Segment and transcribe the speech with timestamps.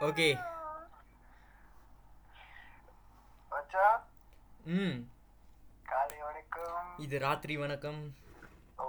[0.00, 0.26] Okay.
[4.72, 4.96] ம்.
[5.86, 6.88] காலை வணக்கம்.
[6.98, 8.00] இது ராத்திரி வணக்கம்.
[8.78, 8.84] ஓ.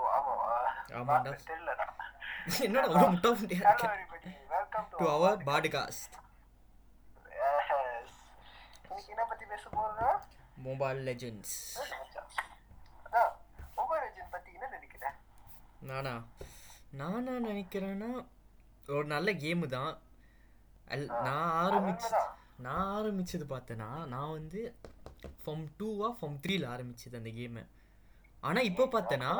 [1.07, 1.85] பார்த்து தெரியலடா.
[2.63, 3.71] என்னடா அவ்வளோ முட்டா முட்டியா
[4.51, 6.15] வெல்கம் டு அவர் பாட்காஸ்ட்
[8.83, 10.17] இன்னைக்கு என்ன பத்தி பேச போறோம்
[10.59, 11.55] மொபைல் லெஜெண்ட்ஸ்
[13.05, 13.31] அதான்
[13.75, 15.15] மொபைல் லெஜெண்ட் பத்தி என்ன நினைக்கிறேன்
[15.81, 16.13] நானா?
[16.93, 18.11] நானா நினைக்கிறேன்னா
[18.87, 19.91] ஒரு நல்ல கேமு தான்.
[20.89, 22.11] அல்- நான் ஆரம்பிச்சு.
[22.59, 24.61] நான் ஆரம்பிச்சது பார்த்தேன்னா நான் வந்து
[25.43, 27.63] ஃபார்ம் டூவா ஃபார்ம் த்ரீல ஆரம்பிச்சது அந்த கேமை
[28.43, 29.31] ஆனால் இப்போ பார்த்தேன்னா?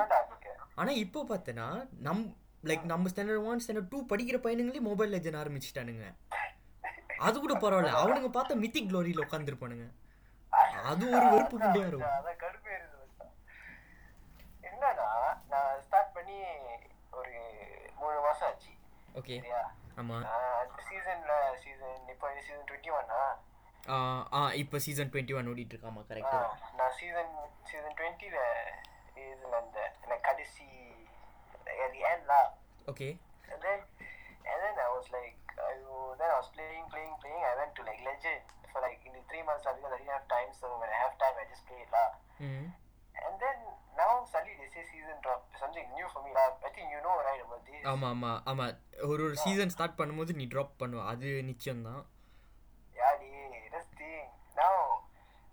[0.76, 1.68] ஆனால் இப்போ பார்த்தேன்னா
[2.00, 2.24] நம்
[2.64, 6.06] லைக் நம்ம ஸ்டாண்டர்ட் ஒன் ஸ்டாண்டர்ட் டூ படிக்கிற பையனுங்களே மொபைல் லெஜன் ஆரம்பிச்சிட்டானுங்க.
[7.26, 7.94] அது கூட பரவாயில்ல.
[8.00, 9.88] அவனுங்க பார்த்தா மித்திக் க்ளோரியில் உட்காந்துருப்பானுங்க
[10.84, 12.16] அது ஒரு வெறுப்பு புண்டியா இருக்கும்.
[14.64, 15.08] என்னன்னா
[15.50, 16.38] நான் ஸ்டார்ட் பண்ணி
[17.12, 17.34] ஒரு
[18.00, 18.72] மூணு மாசம் ஆச்சு.
[19.16, 19.38] ஓகே
[19.99, 20.25] சரியா ஆமாம்
[20.61, 21.33] அந்த சீசன்ல
[21.65, 23.21] சீசன் இப்போ சீசன் டுவெண்ட்டி ஒன்னா
[24.35, 27.33] ஆ இப்போ சீசன் டுவெண்ட்டி ஒன் ஓடிட்டு இருக்காமா கரெக்டாக நான் சீசன்
[27.71, 28.39] சீசன் டுவெண்ட்டில
[29.25, 30.69] இதுல அந்த எனக்கு கடைசி
[31.85, 32.45] at the end lah
[32.93, 33.09] okay
[33.53, 33.79] and then
[34.45, 37.73] and then I was like I w- then I was playing playing playing I went
[37.79, 40.51] to like legend for like in the three months lah, because I didn't have time
[40.53, 42.09] so when I have time I just play it lah
[42.49, 42.67] ம்
[43.26, 43.58] And then
[43.96, 47.42] now suddenly they say season drop something new for me I think you know right
[47.46, 48.74] about this ஆமாம் ஆமாம் ஆமாம்
[49.10, 52.02] ஒரு ஒரு season start பண்ணும்போது நீ drop பண்ணுவ அது நிச்சயம்தான்
[52.96, 53.36] Yeah, dey,
[53.74, 54.24] that's thing.
[54.56, 54.74] Now,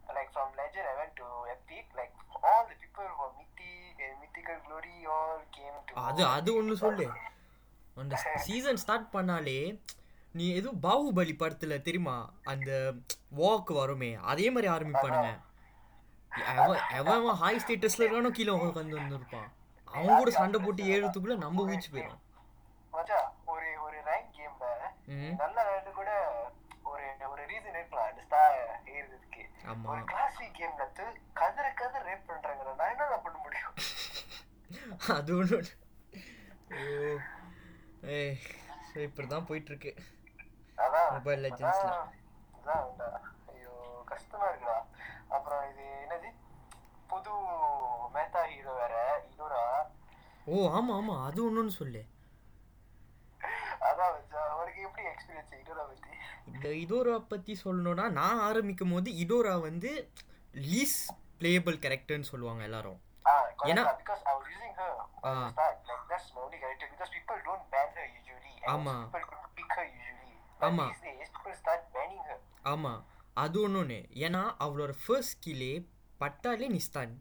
[0.08, 1.84] like from Legend, I went to Epic.
[1.94, 5.94] Like all the people who were mythic and mythical glory all came to.
[6.08, 7.06] அது அது ஒன்று சொல்லு
[7.96, 8.14] அந்த
[8.46, 9.58] சீசன் ஸ்டார்ட் பண்ணாலே
[10.34, 12.16] நீ எதுவும் பாகுபலி படத்துல தெரியுமா
[12.52, 12.70] அந்த
[13.40, 15.30] வாக் வருமே அதே மாதிரி ஆரம்பிப்பானுங்க
[16.52, 19.48] எவன் எவன் ஹாய் ஸ்டேட்டஸ்ல இருக்கானோ கீழே உட்காந்து வந்துருப்பான்.
[19.88, 22.22] அவன் கூட சண்டை போட்டு ஏழுத்துக்குள்ள நம்ம வீச்சு போயிடும்
[22.92, 23.18] மச்சா
[23.52, 24.66] ஒரு ஒரு ரேங்க் கேம்ல
[25.40, 26.10] நல்ல விளையாட்டு கூட
[26.90, 28.56] ஒரு ஒரு ரீசன் இருக்கலாம் அந்த ஸ்டார்
[28.94, 29.42] ஏறுறதுக்கு.
[29.70, 29.88] ஆமா.
[29.92, 30.86] ஒரு கிளாசிக் கேம்ல
[31.40, 33.74] கதற கதற ரேப் பண்றாங்க நான் என்ன பண்ண முடியும்?
[35.16, 35.58] அது ஒன்று
[36.76, 37.10] ஐயோ
[38.12, 38.20] ஏ
[39.04, 39.92] இப்படி தான் போயிட்டு இருக்கு.
[40.78, 41.10] அதான்.
[41.14, 41.90] Mobile Legendsல.
[42.58, 42.88] அதான்.
[43.50, 43.74] ஐயோ
[44.10, 44.76] கஷ்டமா இருக்குடா
[45.36, 46.28] அப்புறம் இது என்னது
[47.10, 47.32] புது
[48.14, 48.94] மேத்தா ஹீரோ வேற
[49.26, 49.60] இன்னொரு
[50.46, 51.24] ஓ ஆமா ஆமா.
[51.24, 52.04] அது ஒன்றுன்னு சொல்லு.
[53.80, 56.08] அதான் மச்சான், உனக்கு எப்படி எக்ஸ்பீரியன்ஸ் இன்னொரு பத்தி?
[56.46, 60.10] இந்த இதோரா பத்தி சொல்லணும்னா நான் ஆரம்பிக்கும் போது இதோரா வந்து
[60.52, 63.00] லீஸ் பிளேயபிள் கேரக்டர்னு சொல்லுவாங்க எல்லாரும்.
[63.64, 63.84] ஏன்னா-
[68.66, 69.08] ஆமா.
[70.60, 70.86] ஆமா.
[72.64, 73.02] ஆமா.
[73.34, 75.86] அது ஒன்று ஏன்னா அவளோட ஃபர்ஸ்ட் ஸ்கில்லே
[76.18, 77.20] பட்டாலே நீ ஸ்டன்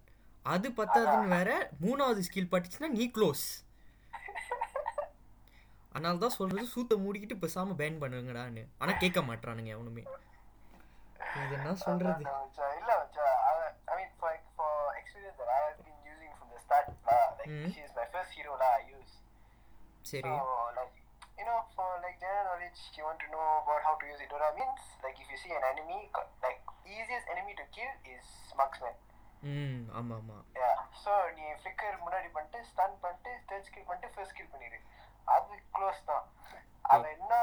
[0.53, 1.51] அது பத்தாதுன்னு வேற
[1.83, 3.45] மூணாவது ஸ்கில் பட்டுச்சுன்னா நீ க்ளோஸ்
[5.95, 10.03] அதனால தான் சொல்றது சூத்த மூடிக்கிட்டு பேசாம பேன் பண்ணுங்கடான்னு ஆனா கேட்க மாட்றானுங்க எவனுமே
[11.43, 12.75] இது என்ன மச்சான்.
[12.79, 12.91] இல்ல
[14.57, 17.65] for experience that I have been using from the start lah like Mm.
[17.73, 19.13] she is my first hero lah I use
[20.11, 20.31] சரி
[20.77, 20.95] like,
[21.39, 24.49] you know, for like general knowledge, you want to know about how to use Idora
[24.59, 25.99] means, like, if you see an enemy,
[26.45, 26.61] like,
[26.95, 28.27] easiest enemy to kill is
[28.61, 28.95] marksman.
[29.53, 29.81] ம்.
[29.99, 30.77] ஆமா ஆமா Yeah.
[31.03, 34.77] So, நீ flicker முன்னாடி பண்ணிட்டு, stun பண்ணிட்டு, third skill பண்ணிட்டு, first skill பண்ணிடு.
[35.35, 36.25] அது close தான்.
[36.93, 37.33] அவன் என்ன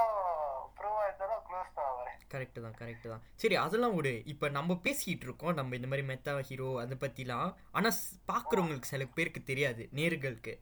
[0.78, 3.22] ப்ரோவா இருந்தாலும் க்ளோஸ் தான் அவன் கரெக்டு தான் கரெக்டு தான்.
[3.42, 4.24] சரி அதெல்லாம் விடு.
[4.32, 5.54] இப்போ நம்ம பேசிக்கிட்டு இருக்கோம்.
[5.54, 7.98] நம்ம இந்த மாதிரி மெத்தா ஹீரோ அதை பற்றிலாம் ஆனால்
[8.32, 10.54] பார்க்குறவங்களுக்கு சில பேருக்கு தெரியாது நேர்களுக்கு.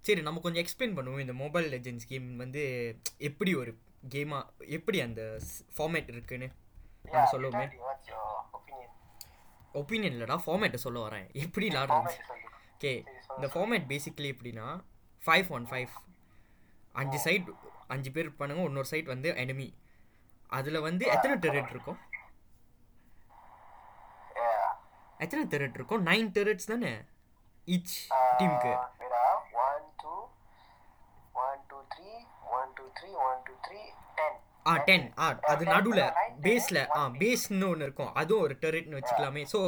[0.00, 1.18] சரி நம்ம கொஞ்சம் எக்ஸ்பிளைன் பண்ணுவோம்.
[1.18, 2.62] இந்த மொபைல் லெஜெண்ட்ஸ் கேம் வந்து
[3.18, 3.74] எப்படி ஒரு
[4.14, 5.22] கேமாக எப்படி அந்த
[5.76, 6.48] ஃபார்மேட் இருக்குன்னு?
[7.02, 7.66] நம்ம சொல்லுவோமே.
[9.80, 11.26] ஒப்பீனியன் இல்லைடா ஃபார்மேட்டை சொல்ல வரேன்.
[11.44, 12.12] எப்படி சொல்லு
[12.74, 12.92] ஓகே
[13.36, 14.66] இந்த ஃபார்மேட் பேசிக்கலி எப்படின்னா
[15.26, 15.94] ஃபைவ் ஒன் ஃபைவ்
[17.02, 17.48] அஞ்சு சைட்
[17.94, 19.68] அஞ்சு பேர் இருப்பானுங்க இன்னொரு சைட் வந்து enemy.
[20.58, 21.98] அதில் வந்து எத்தனை டெரட் இருக்கும்.
[25.24, 26.92] எத்தனை டெரட் இருக்கும் நைன் டெரட்ஸ் தானே
[27.74, 27.96] ஈச்
[28.38, 28.72] டீமுக்கு.
[29.60, 30.18] One, two,
[31.44, 32.18] one, two, three,
[32.56, 33.86] one, two, three, one, two, three,
[34.18, 34.34] ten.
[34.70, 36.04] Ah ten ah அது நடுவில்
[36.46, 38.12] பேஸில் ஆ one பேஸ்னு ஒன்று இருக்கும்.
[38.20, 39.42] அதுவும் ஒரு டெரட்னு வச்சுக்கலாமே.
[39.52, 39.60] ஸோ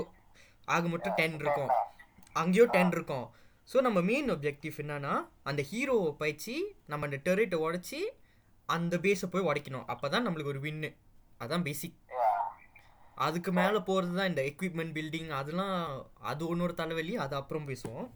[0.75, 1.71] ஆக மட்டும் டென் இருக்கும்.
[1.73, 1.85] lah.
[2.41, 3.27] அங்கேயோ டென் இருக்கும்.
[3.71, 5.15] ஸோ நம்ம மெயின் ஒப்ஜெக்டிவ் என்னன்னா
[5.51, 6.55] அந்த ஹீரோவை பயிற்சி
[6.93, 8.01] நம்ம அந்த டெரட்டை உடச்சி
[8.69, 9.87] அந்த பேஸை போய் உடைக்கணும்.
[9.93, 10.91] அப்போ தான் நம்மளுக்கு ஒரு வின்னு
[11.45, 11.97] அதான் பேசிக்.
[13.27, 15.77] அதுக்கு மேலே போகிறது தான் இந்த எக்யூப்மெண்ட் பில்டிங் அதெல்லாம்
[16.31, 17.15] அது ஒன்னொரு தலைவலி.
[17.25, 18.09] அது அப்புறம் பேசுவோம்.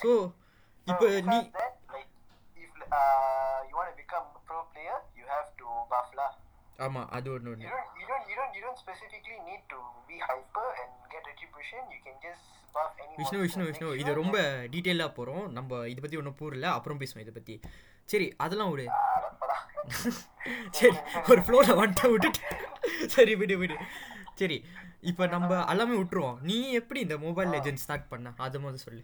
[0.00, 0.10] ஸோ
[0.86, 1.38] இப்போ நீ
[5.30, 6.30] have to buff lah.
[6.78, 9.78] ஆமாம் அது ஒன்று You ஒன்று don't, you don't, you don't, you don't specifically need to
[10.08, 11.82] be hyper and get retribution.
[11.94, 12.44] You can just
[12.74, 13.14] buff any.
[13.20, 13.40] Vishnu.
[13.44, 14.36] Vishnu Vishnu இது ரொம்ப
[14.74, 17.56] டீட்டெயிலாக போகிறோம் நம்ம இதை பற்றி ஒன்றும் பூரில்ல அப்புறம் பேசுவோம் இதை பற்றி
[18.08, 18.86] சரி அதெல்லாம் விடு.
[20.78, 20.96] சரி
[21.30, 22.42] ஒரு ஃப்ளோவில் வந்துட்டு விட்டுட்டு
[23.14, 23.76] சரி விடு விடு
[24.40, 24.56] சரி
[25.10, 29.02] இப்போ நம்ம எல்லாமே விட்டுருவோம் நீ எப்படி இந்த மொபைல் லெஜெண்ட் ஸ்டார்ட் பண்ண அது முதல்ல சொல்லு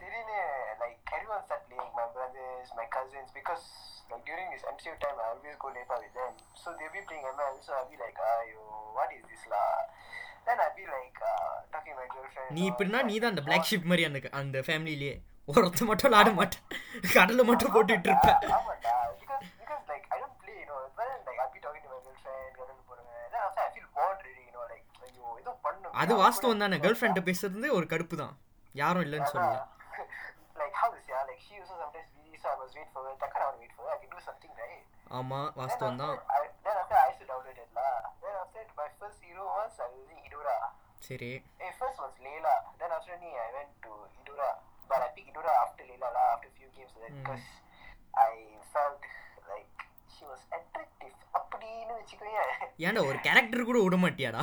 [0.00, 0.38] திடீர்னு
[0.80, 3.64] like everyone start playing my brothers my cousins because
[4.10, 7.24] like during this MCU time I always go lepak with them so they'll be playing
[7.32, 8.62] ML so I'll be like ayo
[8.98, 9.70] what is this lah
[10.48, 13.50] then I'll be like uh, talking to my girlfriend நீ இப்படின்னா நீ தான் அந்த like,
[13.50, 15.12] black ship மாதிரி அந்த அந்த ஃபேமிலியிலே
[15.48, 16.64] ஒருத்த மட்டும் விளாட மாட்டேன்
[17.16, 21.20] கடலில் மட்டும் போட்டுட்டு இருப்பேன் ஆமாண்டா because because like I don't play you know but then
[21.28, 24.44] like I'll be talking to my girlfriend கடலுக்கு போறேன் then after I feel bored really
[24.48, 28.34] you know like ஐயோ ஏதோ பண்ணணும் அது வாஸ்தவம் தானே கேர்ள் ஃப்ரெண்ட்டை பேசுறது ஒரு கடுப்பு தான்
[28.82, 29.56] யாரும் இல்லைன்னு சொல்லல
[30.60, 33.02] like how to say ah, like she also sometimes busy so I must wait for
[33.06, 34.82] her takkan I want to wait for her I can do something right
[35.18, 37.90] ஆமாம் then வாஸ்தவம் after, தான் used to download it lah
[38.22, 40.56] then after that, my first hero was I was using Idora
[41.08, 41.32] சரி
[41.66, 44.50] eh first was Layla then after me I went to Idora
[44.90, 47.20] but I picked Idora after Layla lah after a few games of that Mm.
[47.20, 47.46] because
[48.24, 48.32] I
[48.74, 49.02] felt
[49.52, 49.72] like
[50.14, 52.50] she was attractive அப்படின்னு வச்சுக்கோயேன்
[52.86, 54.42] ஏன்டா ஒரு character கூட விட மாட்டியாடா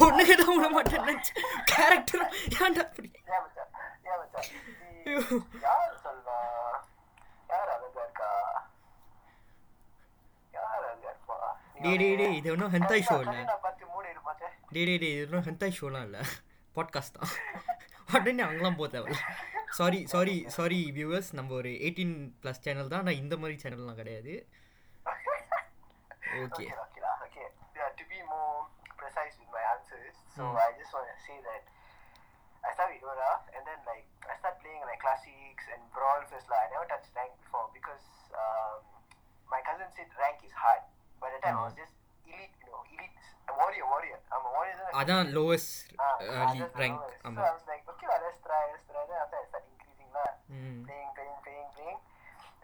[0.00, 1.14] பொண்ணுங்க தான் விட மாட்டேன்னு
[1.72, 2.24] கேரக்டர்
[2.66, 3.10] ஏன்டா அப்படி?
[11.84, 13.38] டே டே டே இது ஒன்றும் ஹென்தாய் ஷோ இல்லை.
[14.74, 16.22] டே டே டே இது ஒன்றும் ஹென்தாய் ஷோலாம் இல்லை.
[16.76, 17.30] பாட்காஸ்ட் தான்.
[18.16, 19.18] உடனே அங்கெல்லாம் போக தேவையில்ல.
[19.78, 23.02] சாரி சாரி சாரி வியூவர்ஸ் நம்ம ஒரு எயிட்டீன் ப்ளஸ் சேனல் தான்.
[23.04, 24.34] ஆனால் இந்த மாதிரி சேனல்லாம் கிடையாது.
[26.44, 27.44] Okay okay
[29.09, 29.25] okay, lah, okay.
[29.25, 30.57] Yeah, to be more precise with my answers, so Hmm.
[30.57, 31.63] I just want to say that
[32.65, 36.49] I start with Dora, and then like I start playing like classics and brawl first.
[36.49, 38.81] Like, I never touched rank before because um,
[39.49, 40.81] my cousin said rank is hard.
[41.21, 41.93] By the time I was just
[42.25, 43.13] elite, you know, elite.
[43.45, 44.17] I'm warrior, warrior.
[44.33, 44.73] I'm a warrior.
[44.77, 47.21] then I- அதான் lowest Ah, uh, ah, that's the rank lowest.
[47.21, 49.03] So ஆமாம் I was like, okay, lah, let's try, let's try.
[49.05, 51.99] Then after I start increasing lah ம் playing, playing, playing, playing.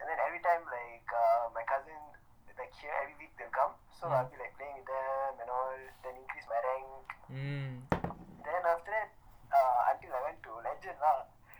[0.02, 2.15] And then every time, like, uh, my cousin, like,
[2.76, 3.72] here, every week they'll come.
[3.98, 4.12] So Mm.
[4.12, 5.72] I'll be, like, playing with them and all,
[6.04, 7.06] then increase my rank.
[7.42, 7.74] ம்
[8.46, 9.10] Then after that,
[9.52, 11.18] uh, until I went to Legend, lah,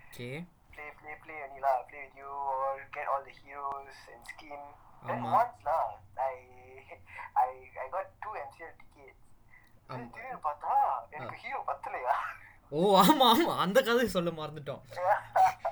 [0.09, 0.29] okay
[0.75, 4.63] play, play, play, only, lah, play with you, all, get all the heroes and skin.
[5.07, 5.31] Then ஆமா.
[5.41, 5.87] once, lah,
[6.31, 6.35] I,
[7.45, 7.51] I,
[7.85, 9.21] I got two MCL tickets.
[9.91, 10.03] ஆமா.
[10.13, 10.75] திடீர்னு பார்த்தா
[11.17, 12.15] எனக்கு hero பத்தலையா
[12.72, 14.82] ஓ ஆமாம் ஆமாம் அந்த கதை சொல்ல மறந்துட்டோம்.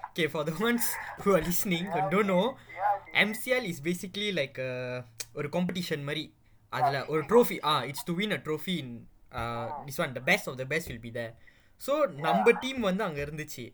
[0.10, 0.88] Okay for the ones
[1.24, 2.42] who are listening don't know
[3.24, 4.60] MCL is basically like
[5.40, 6.24] ஒரு காம்படிஷன் மாதிரி.
[6.74, 8.94] அதில் ஒரு trophy ah it's to win a trophy in
[9.88, 11.24] this one the best of the best will be the
[11.82, 11.94] so
[12.26, 13.66] நம்ம team வந்து அங்கே இருந்துச்சு.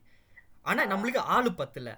[0.69, 1.89] ஆனால் நம்மளுக்கு ஆள் பத்தல.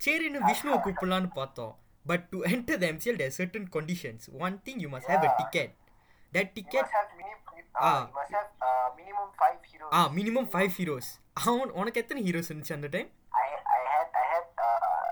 [0.00, 1.74] சரின்னு விஷ்ணுவை கூப்பிடலான்னு பார்த்தோம்.
[2.10, 5.72] But to enter the MCL day certain conditions one thing you must have a ticket
[6.36, 8.00] that You ticket must have mini, uh, Ah.
[8.08, 9.90] you must have uh, minimum five heroes.
[9.96, 11.10] Ah minimum five heroes
[11.42, 13.08] அவன் உனக்கு எத்தனை heroes இருந்துச்சு அந்த time
[13.44, 15.06] I I had I had uh,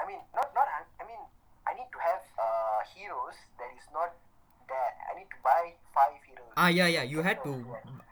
[0.00, 0.68] I mean not not
[1.02, 1.22] I mean
[1.70, 4.10] I need to have uh, heroes that is not
[4.70, 4.92] there.
[5.10, 5.62] I need to buy
[5.98, 6.52] five heroes.
[6.62, 7.04] Ah, yeah, yeah.
[7.12, 7.52] You had to,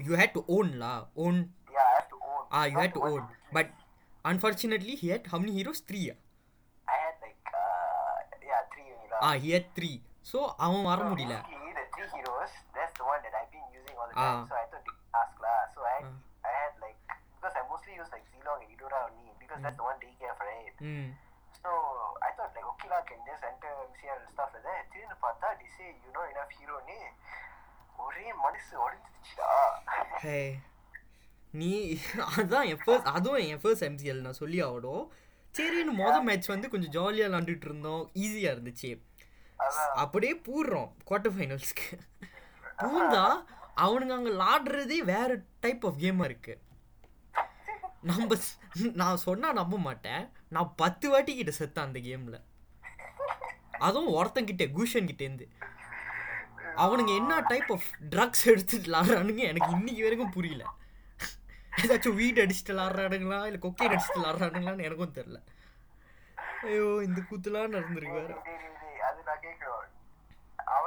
[0.07, 1.37] you had to own lah, own.
[1.75, 2.43] Yeah, I have to own.
[2.57, 3.25] Ah, you not had to the one own.
[3.31, 3.67] you But
[4.25, 5.81] unfortunately, he had how many heroes?
[5.91, 6.05] Three.
[6.15, 6.19] ah?
[6.87, 8.19] I had like uh,
[8.51, 9.21] yeah three only lah.
[9.29, 9.97] Ah, he had three.
[10.33, 13.51] So அவன் வர So முடியல basically, the three heroes, that's the one that I've
[14.15, 14.25] the.
[14.25, 14.41] Ah.
[14.49, 15.59] So I thought to ask lah.
[15.75, 16.17] So I had, Ah.
[16.45, 16.99] I had like
[17.35, 20.77] because I mostly use like Zilong and Idora only because that's the one gave right.
[20.91, 21.11] ம்
[21.59, 21.71] So
[22.21, 24.83] I thought like okay lah can just enter MCL and stuff like that.
[24.93, 26.99] திடீர்னு பார்த்தா they say you know enough hero னு
[28.05, 29.51] ஒரே மனசு உடஞ்சிடுச்சுடா
[30.23, 30.39] ஹே
[31.55, 31.71] நீ
[32.39, 35.05] அதான் என் first அதுவும் என் first MCL நான் சொல்லி ஆகணும்
[35.55, 38.91] சரின்னு மொதல் மேட்ச் வந்து கொஞ்சம் ஜாலியாக விளாண்டுட்டு இருந்தோம் ஈஸியாக இருந்துச்சு
[40.05, 41.89] அப்படியே பூடுறோம் குவார்டர் ஃபைனல்ஸ்க்கு
[42.83, 43.25] பூந்தா
[43.85, 46.63] அவனுங்க அங்கே விளாடுறதே வேறு டைப் ஆஃப் கேமாக இருக்குது
[48.11, 48.37] நம்ம
[49.01, 50.25] நான் சொன்னால் நம்ப மாட்டேன்.
[50.55, 52.41] நான் பத்து வாட்டி கிட்ட செத்தேன் அந்த கேமில்
[53.87, 55.47] அதுவும் ஒருத்தங்கிட்ட கூஷன் கிட்டேருந்து
[56.85, 60.65] அவனுங்க என்ன டைப் ஆஃப் ட்ரக்ஸ் எடுத்துட்டு விளாட்றானுங்க எனக்கு இன்னைக்கு வரைக்கும் புரியல.
[61.83, 63.41] ஏதாச்சும் வீடு அடிச்சுட்டு விளாட்றானுங்களா?
[63.49, 65.41] இல்லை கொக்கைன் அடிச்சுட்டு விளாட்றானுங்களான்னு எனக்கும் தெரில
[66.69, 68.37] ஐயோ இந்த கூத்துலாம் நடந்திருக்கு வேறு.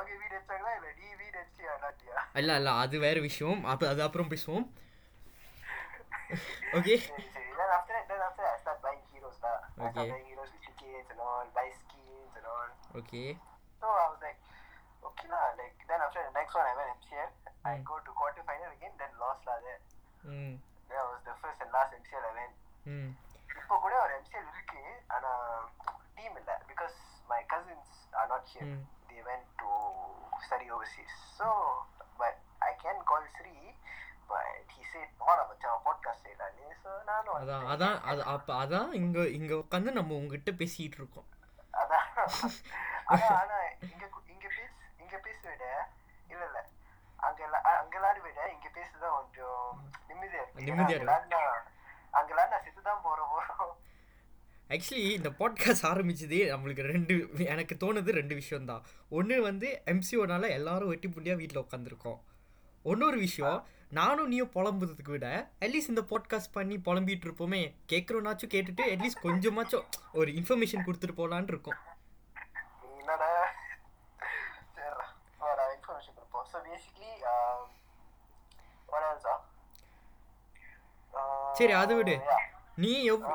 [0.07, 4.67] இல்ல நீ வீடு வச்சு அண்ணாட்டியா இல்ல இல்ல அது வேற விஷயம் அப்ப அது அப்புறம் பேசுவோம்
[6.79, 9.87] ஓகே சரி சரி then after that then after that I start buying heroes lah I
[9.87, 9.91] Okay.
[9.95, 13.23] start buying heroes with tickets and all buy skins and all okay
[13.83, 14.41] so I was like
[15.09, 17.31] okay lah like then after the next one I went MCL
[17.71, 17.83] I Mm.
[17.91, 19.81] go to quarter final again then lost lah there
[20.37, 20.55] ம்
[20.91, 22.57] that was the first and last MCL I went
[22.95, 23.11] ம்
[23.61, 24.83] இப்போ கூட ஒரு MCL இருக்கு
[25.17, 25.33] ஆனா
[26.17, 26.97] team இல்ல because
[27.35, 27.88] my cousins
[28.21, 28.81] are not here Mm.
[29.18, 29.70] They went to
[30.40, 31.14] study overseas.
[31.38, 31.46] So
[32.18, 33.54] but I can call Sri
[34.30, 36.66] but he said போன மச்சான் podcast செய்யலான்னு.
[36.84, 41.28] So நானும் அதான் அதான் அது அப்போ அதான் இங்கே இங்கே உட்காந்து நம்ம உங்ககிட்ட பேசிகிட்டு இருக்கோம்.
[41.74, 42.06] அதான்.
[43.12, 43.58] ஆனா ஆனா
[43.88, 44.70] இங்க இங்க பேச
[45.00, 45.66] இங்க பேச விட
[46.30, 46.60] இல்ல இல்ல.
[47.20, 47.42] அங்க
[47.74, 49.68] அங்க விளையாட விட இங்க பேசுதான் கொஞ்சம்
[50.10, 50.60] நிம்மதியா இருக்கு.
[50.60, 51.06] ஏன்னா நிம்மதியா அங்க இருக்கு.
[51.06, 51.66] விளையாடினா-
[52.12, 53.37] அங்க விளையாடினா செத்துதான் போறோம் போறோம்
[54.70, 60.88] ஆக்சுவலி இந்த பாட்காஸ்ட் ஆரம்பிச்சதே நம்மளுக்கு ரெண்டு எனக்கு தோணுது ரெண்டு விஷயம் தான் ஒன்று வந்து எம்சிஓனால எல்லாரும்
[60.88, 62.20] வெட்டி புண்டியாக வீட்டில் உட்காந்துருக்கோம்
[62.84, 67.76] இன்னொரு விஷயம் நானும் நீயும் புலம்புறதுக்கு விட அட்லீஸ்ட் இந்த பாட்காஸ்ட் பண்ணி புலம்பிட்டு இருப்போமே.
[67.92, 69.84] கேட்குறோன்னாச்சும் கேட்டுட்டு அட்லீஸ்ட் கொஞ்சமாச்சும்
[70.14, 71.76] ஒரு இன்ஃபர்மேஷன் கொடுத்துட்டு போகலான்னு இருக்கோம்?
[81.14, 82.12] Uh, சரி அதை விடு.
[82.12, 82.47] Yeah.
[82.77, 82.91] நீ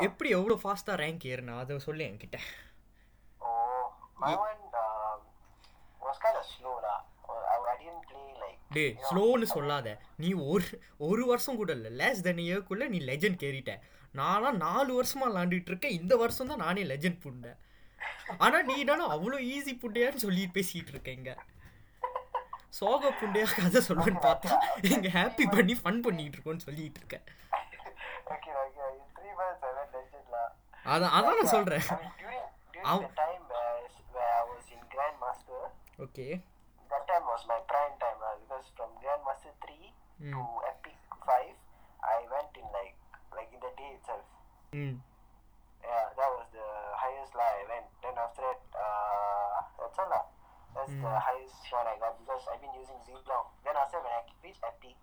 [0.07, 1.55] எப்படி எவ்வளோ ஃபாஸ்ட்டாக ரேங்க் ஏறுனா?
[1.63, 2.39] அதை சொல்லு என்கிட்ட.
[8.77, 8.85] டே.
[9.09, 9.89] ஸ்லோன்னு சொல்லாத.
[10.17, 10.67] நீ ஒரு
[11.09, 11.91] ஒரு வருஷம் கூட இல்லை.
[12.01, 13.73] லேஸ் தென் இயர்க்குள்ளே நீ லெஜண்ட் கேறிட்ட.
[14.15, 15.99] நான்லாம் நாலு வருஷமா விளாண்டுட்டு இருக்கேன்.
[16.01, 17.59] இந்த வருஷம் தான் நானே லெஜண்ட் புண்டேன்
[18.45, 21.31] ஆனால் நீ தானே அவ்வளோ ஈஸி புண்டையான்னு சொல்லிட்டு பேசிட்டு இருக்கேங்க
[22.79, 24.51] சோக புண்டையா கதை சொல்லுன்னு பார்த்தா
[24.91, 27.27] இங்க ஹாப்பி பண்ணி ஃபன் பண்ணிட்டு இருக்கோன்னு சொல்லிட்டு இருக்கேன்
[30.94, 32.98] அதான் அதான் நான் சொல்றேன் I mean, during during Ow.
[33.06, 33.80] the time where,
[34.16, 35.62] where I was in Grandmaster,
[36.06, 36.28] okay
[36.92, 38.34] that time was my prime time lah.
[38.42, 39.88] Because from Grandmaster three
[40.26, 40.32] Mm.
[40.34, 40.96] to Epic
[41.30, 41.56] five,
[42.14, 42.96] I went in like
[43.38, 44.28] like in the day itself.
[44.82, 44.96] ம்
[45.84, 46.68] Yeah, that was the
[47.02, 47.88] highest lah I went.
[48.04, 50.24] Then after that, uh, that's all lah.
[50.76, 51.22] That's the Mm.
[51.28, 53.46] highest one I got because I've been using Zilong.
[53.66, 54.98] Then after when I reached Epic,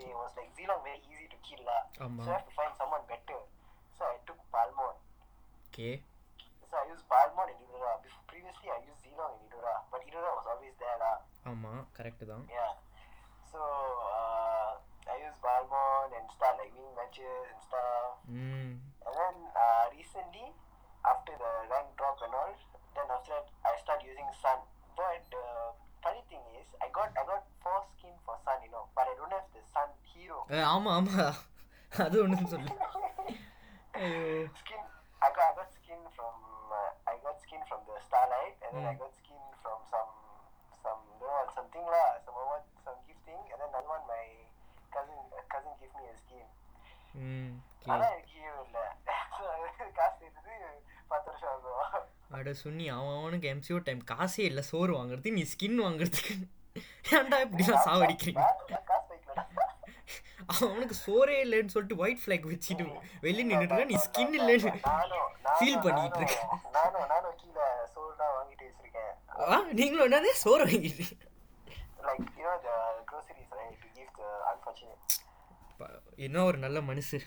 [0.00, 1.80] it was like Zilong very easy to kill lah.
[2.06, 3.40] ஆமா So I have to find someone better.
[3.98, 4.96] So I took Balmon.
[5.72, 5.90] Okay
[6.70, 7.92] So I used Balmon and Idora.
[8.04, 11.14] Before, previously I used Zilong and Idora, but Idora was always there lah.
[11.50, 12.72] ஆமா correct தான் Yeah.
[13.52, 13.60] So
[14.14, 14.70] uh,
[15.06, 18.10] I used Balmon and start like winning matches and stuff.
[18.40, 18.74] ம்
[19.06, 20.46] And then uh, recently,
[21.04, 22.52] after the rank drop and all,
[22.96, 24.60] then after that I start using Sun.
[24.98, 25.46] But the
[26.04, 29.16] funny thing is, I got I got four skin for Sun, you know, but I
[29.20, 31.24] don't have the Sun hero ah, ஆமா ஆமா
[32.06, 32.72] அது ஒன்றும் சொல்லு
[33.98, 34.22] ஐயோ
[34.60, 34.84] skin.
[35.23, 36.35] I got I got skin from
[36.71, 39.01] uh, I got skin from the Starlight, and then I Mm.
[39.01, 40.13] got skin from some
[40.83, 44.25] some don't know something lah, some what some gifting, and then another one my
[44.91, 46.47] cousin uh, cousin gave me a skin.
[47.23, 47.51] ம்
[52.37, 56.35] அட சுன்னி அவன் அவனுக்கு MCO time காசே இல்லை சோறு வாங்குறது நீ skin வாங்குறதுக்கு
[57.17, 58.43] ஏன்டா இப்படிலாம் சாவடிக்கிறீங்க
[60.63, 62.85] அவனுக்கு சோறே இல்லைன்னு சொல்லிட்டு ஒயிட் ஃபிளாக் வச்சுட்டு
[63.23, 64.71] வெளியே நின்றுட்டு நீ ஸ்கின் இல்லைன்னு
[65.53, 66.37] ஃபீல் பண்ணிட்டு இருக்க.
[66.75, 69.13] நானும் நானும் கீழே சோறு தான் வாங்கிட்டு வச்சிருக்கேன்
[69.47, 70.31] ஆ நீங்களும் என்னது?
[70.43, 71.05] சோறு வாங்கிட்டு
[72.07, 72.27] like
[73.09, 74.21] groceries right to give the
[76.19, 77.17] என்ன ஒரு நல்ல மனசு.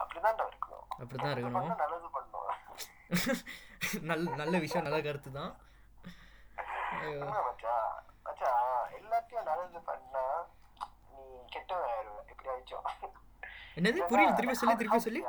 [0.00, 1.70] அப்படிதான்டா இருக்கணும் அப்படிதான் இருக்கணும்.
[1.82, 2.46] நல்லது பண்ணணும்
[4.08, 5.52] நல்ல நல்ல விஷயம் நல்ல கருத்து தான்
[6.98, 7.18] ஐயோ.
[7.20, 7.92] உண்மை மச்சான்
[8.26, 8.64] மச்சான்
[8.98, 10.24] எல்லாத்தையும் நல்லது பண்ணா
[11.10, 11.22] நீ
[11.54, 12.86] கெட்டவன் ஆயிடுவ எப்படியாச்சும்
[13.78, 15.22] என்னது புரியல திருப்பி சொல்லி திருப்பி சொல்லி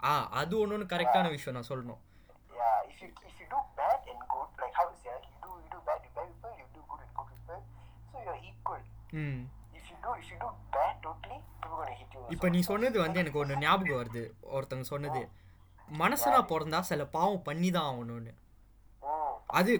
[0.00, 2.00] ஆ அது ஒன்று ஒன்று கரெக்டான விஷயம் நான் சொல்லணும்.
[12.32, 15.20] இப்போ நீ சொன்னது வந்து எனக்கு ஒன்று ஞாபகம் வருது ஒருத்தவங்க சொன்னது
[15.94, 18.34] மனசனா பிறந்தா சில பாவம் பண்ணி தான் ஆகணும்னு
[19.02, 19.28] Mm.
[19.58, 19.72] அது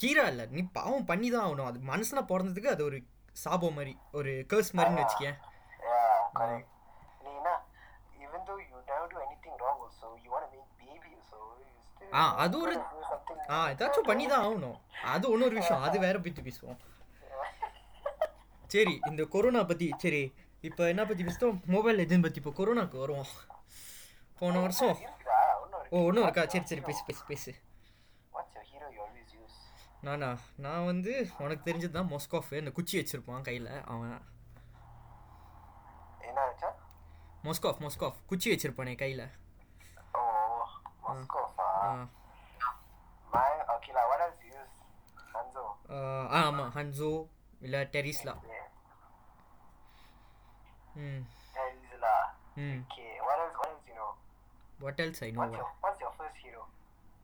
[0.00, 2.98] கீரா இல்லை நீ பாவம் பண்ணி தான் ஆகணும் அது மனசுல பிறந்ததுக்கு அது ஒரு
[3.36, 5.36] சாபம் மாதிரி ஒரு கேர்ஸ் மாதிரின்னு வச்சுக்கேன்.
[12.14, 12.34] ஆ.
[12.36, 12.74] அது ஒரு.
[13.50, 14.76] ஆ ஏதாச்சும் பண்ணி தான் ஆகணும்.
[15.04, 15.82] அது இன்னொரு விஷயம்.
[15.82, 16.78] அது வேற பற்றி பேசுவோம்.
[18.68, 20.22] சரி இந்த கொரோனா பற்றி சரி
[20.60, 23.28] இப்போ என்ன பற்றி பேசுவோம் மொபைல் எதுன்னு பற்றி இப்போ கொரோனாக்கு வருவோம்.
[24.38, 24.96] போன வருஷம்.
[24.96, 25.96] ஒண்ணும் இருக்கு.
[25.96, 27.52] ஓ ஒன்றும் இருக்கா சரி சரி பேசு பேசு பேசு
[28.32, 29.56] What's your hero you always use?
[30.06, 34.16] நானா நான் வந்து உனக்கு தெரிஞ்சது தான் மொஸ்காஃப் இந்த குச்சி வச்சிருப்பான் கையில் அவன்?
[37.44, 39.26] மொஸ்காஃப் மொஸ்காஃப் குச்சி வச்சிருப்பானே கையில்
[40.14, 40.62] Oh.
[41.06, 42.04] ஆ ah.
[46.38, 47.10] ஆமாம் ஹன்சோ
[47.60, 48.34] இல்லை டெரிஸ்லா.
[51.00, 51.22] ம்.
[52.56, 52.80] ம்?
[54.80, 56.62] What else I know your What's your first hero?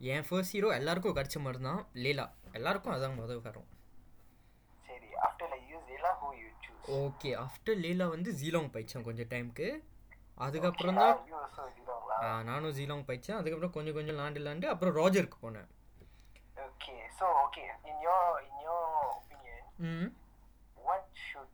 [0.03, 2.27] என் ஃபர்ஸ்ட் ஹீரோ எல்லாருக்கும் கிடைச்ச மாதிரி தான் லீலா
[2.59, 3.69] எல்லாருக்கும் அதான் முதல் வரும்
[4.89, 6.81] you use Zilla, who you choose?
[7.01, 9.69] Okay after Layla வந்து ஜீலாங் பயிச்சேன் கொஞ்சம் டைமுக்கு
[10.39, 11.19] அதுக்கப்புறம் தான்
[12.49, 15.71] நானும் ஜீலாங் பயிச்சேன் அதுக்கப்புறம் கொஞ்சம் கொஞ்சம் லாண்டு லாண்டு அப்புறம் ராஜருக்கு போனேன்
[16.67, 17.01] Okay.
[17.19, 17.67] So okay.
[17.85, 20.11] In your In your opinion, ம்
[20.87, 21.51] what should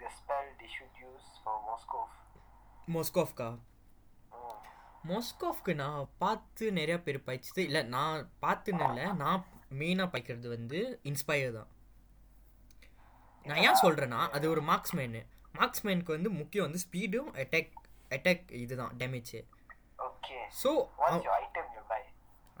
[0.00, 2.08] the spell they should use for Moskov?
[2.88, 3.77] மொஸ்கோஃப்கா Mm.
[5.04, 9.44] மொஸ்கோஃப்க்கு நான் பார்த்து நிறையா பேர் பயிச்சது இல்லை நான் பார்த்துன்னு இல்லை நான்
[9.80, 10.78] மெயினாக பயிக்கிறது வந்து
[11.10, 11.68] இன்ஸ்பயர் தான்.
[13.44, 15.20] நான் ஏன் சொல்கிறேன்னா அது ஒரு மார்க்ஸ்மேனு
[15.58, 17.72] மார்க்ஸ்மேனுக்கு வந்து முக்கியம் வந்து ஸ்பீடும் அட்டாக்
[18.10, 19.34] அட்டாக் இதுதான் டேமேஜ்.
[20.62, 20.70] ஸோ?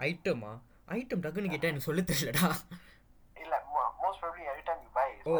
[0.08, 0.52] ஐட்டமா
[0.88, 2.48] ஐட்டம் டக்குன்னு கேட்டால் எனக்கு சொல்ல தெரியலடா.
[5.30, 5.34] ஓ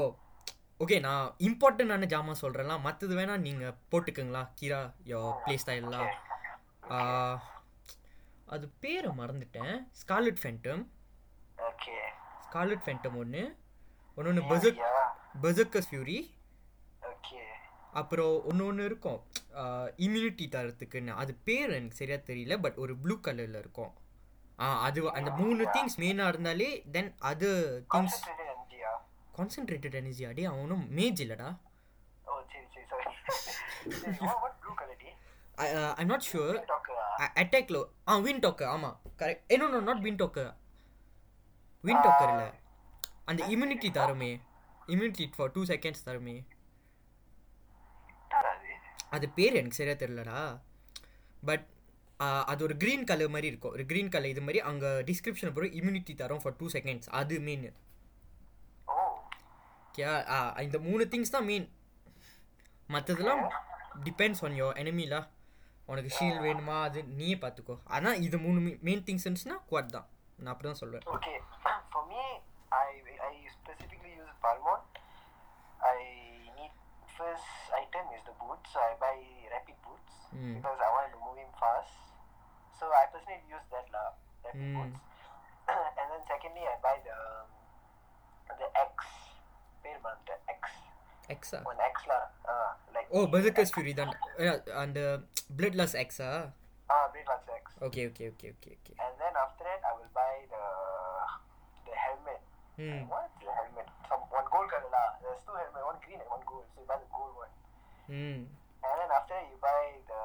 [0.80, 4.42] ஓகே நான் இம்பார்ட்டண்டான ஜாமான் சொல்கிறேன்லாம் மற்றது வேணால் நீங்கள் போட்டுக்கங்களா?
[4.60, 4.80] கீரா
[5.12, 6.10] யோ ப்ளே ஸ்டைல்லாம்
[8.54, 9.74] அது பேரை மறந்துட்டேன்.
[10.00, 10.82] Scarlet Phantom
[11.70, 12.02] okay.
[12.46, 13.42] Scarlet Phantom ஒன்று
[14.16, 15.06] ஒன்று Berserk Yeah.
[15.44, 16.18] Berserker's Fury.
[17.12, 17.46] Okay.
[18.00, 19.20] அப்புறம் ஒன்று ஒன்று இருக்கும்
[20.06, 21.12] இம்யூனிட்டி தரத்துக்குன்னு.
[21.22, 23.92] அது பேர் எனக்கு சரியாக தெரியல பட் ஒரு ப்ளூ கலரில் இருக்கும்.
[24.60, 27.48] ஆ அது அந்த மூணு திங்ஸ் மெயினாக இருந்தாலே தென் அது
[27.94, 28.20] திங்ஸ்.
[29.38, 31.50] கான்சென்ட்ரேட்டட் எனர்ஜி அடி அவனும் மேஜ் இல்லைடா.
[36.00, 36.56] ஐ நாட் ஷுர்
[37.42, 37.78] அட்டாக்ல
[38.10, 40.52] ஆ வின் டோக்கர் ஆமாம் கரெக்ட் ஏ நோ நாட் வின் டோக்கர்
[41.84, 42.46] வின் டோக்கர் இல்லை.
[43.30, 44.30] அந்த இம்யூனிட்டி தருமே.
[44.92, 46.36] இம்யூனிட்டி ஃபார் டூ செகண்ட்ஸ் தருமே.
[49.16, 49.26] அது?
[49.36, 50.40] பேர் எனக்கு சரியாக தெரிலடா
[51.48, 51.66] பட்
[52.52, 53.74] அது ஒரு க்ரீன் கலர் மாதிரி இருக்கும்.
[53.76, 57.36] ஒரு க்ரீன் கலர் இது மாதிரி அங்கே டிஸ்கிரிப்ஷன் போகிற இம்யூனிட்டி தரும் ஃபார் டூ செகண்ட்ஸ் அது
[58.94, 59.10] Oh,
[59.86, 60.04] ஓகே
[60.66, 61.66] இந்த மூணு திங்ஸ் தான் மெயின்
[62.88, 63.42] மற்றதெல்லாம்
[64.06, 65.20] டிபெண்ட்ஸ் ஆன் யோர் எனிமிலா
[65.88, 70.52] உனக்கு ஷீல் வேணுமா அது நீயே பார்த்துக்கோ ஆனால் இது மூணு மெயின் திங்ஸ் இருந்துச்சுன்னா குவாட் தான் நான்
[70.54, 71.36] அப்படி தான் சொல்வேன் okay.
[71.92, 72.22] For me,
[72.78, 72.88] I
[73.28, 74.84] I specifically use Palmont.
[75.92, 75.96] I
[76.58, 76.74] need
[77.18, 77.48] first
[77.80, 79.16] item is the boots, so I buy
[79.54, 80.52] rapid boots Mm.
[80.56, 81.94] because I want to move him fast.
[82.74, 84.08] So I personally use that lah,
[84.44, 84.76] rapid Mm.
[84.76, 85.00] boots.
[85.98, 87.18] and then secondly, I buy the
[88.60, 88.96] the X.
[89.82, 90.62] பேர் மறந்துட்டேன் X.
[91.28, 91.96] எக்ஸா One X
[93.07, 93.07] lah.
[93.07, 94.11] Uh, like ஓ பர்சக்கஸ் fury தான்
[94.43, 94.99] அஹ், அந்த
[95.59, 96.29] Bloodlust Axe
[96.89, 97.63] Ah, Breedlux X.
[97.85, 100.63] Okay okay okay okay okay And then after that, I will buy the
[101.87, 102.41] the helmet.
[102.77, 103.87] ம் What's the helmet?
[104.09, 105.05] Some one gold color lah.
[105.23, 106.65] There's two helmet, one green and one gold.
[106.71, 107.53] So you buy the gold one.
[108.19, 108.41] ம்
[108.83, 109.81] And then after that, you buy
[110.11, 110.21] the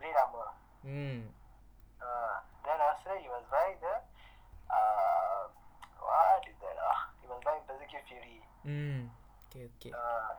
[0.00, 0.48] blade armor.
[0.98, 1.22] ம்
[2.00, 2.34] Uh,
[2.64, 3.94] then after that, you must buy the
[4.70, 5.42] uh,
[6.02, 6.76] what is that?
[6.80, 8.36] Uh, you must buy Berserker Fury.
[8.76, 9.02] Hmm
[9.44, 10.34] okay okay Uh,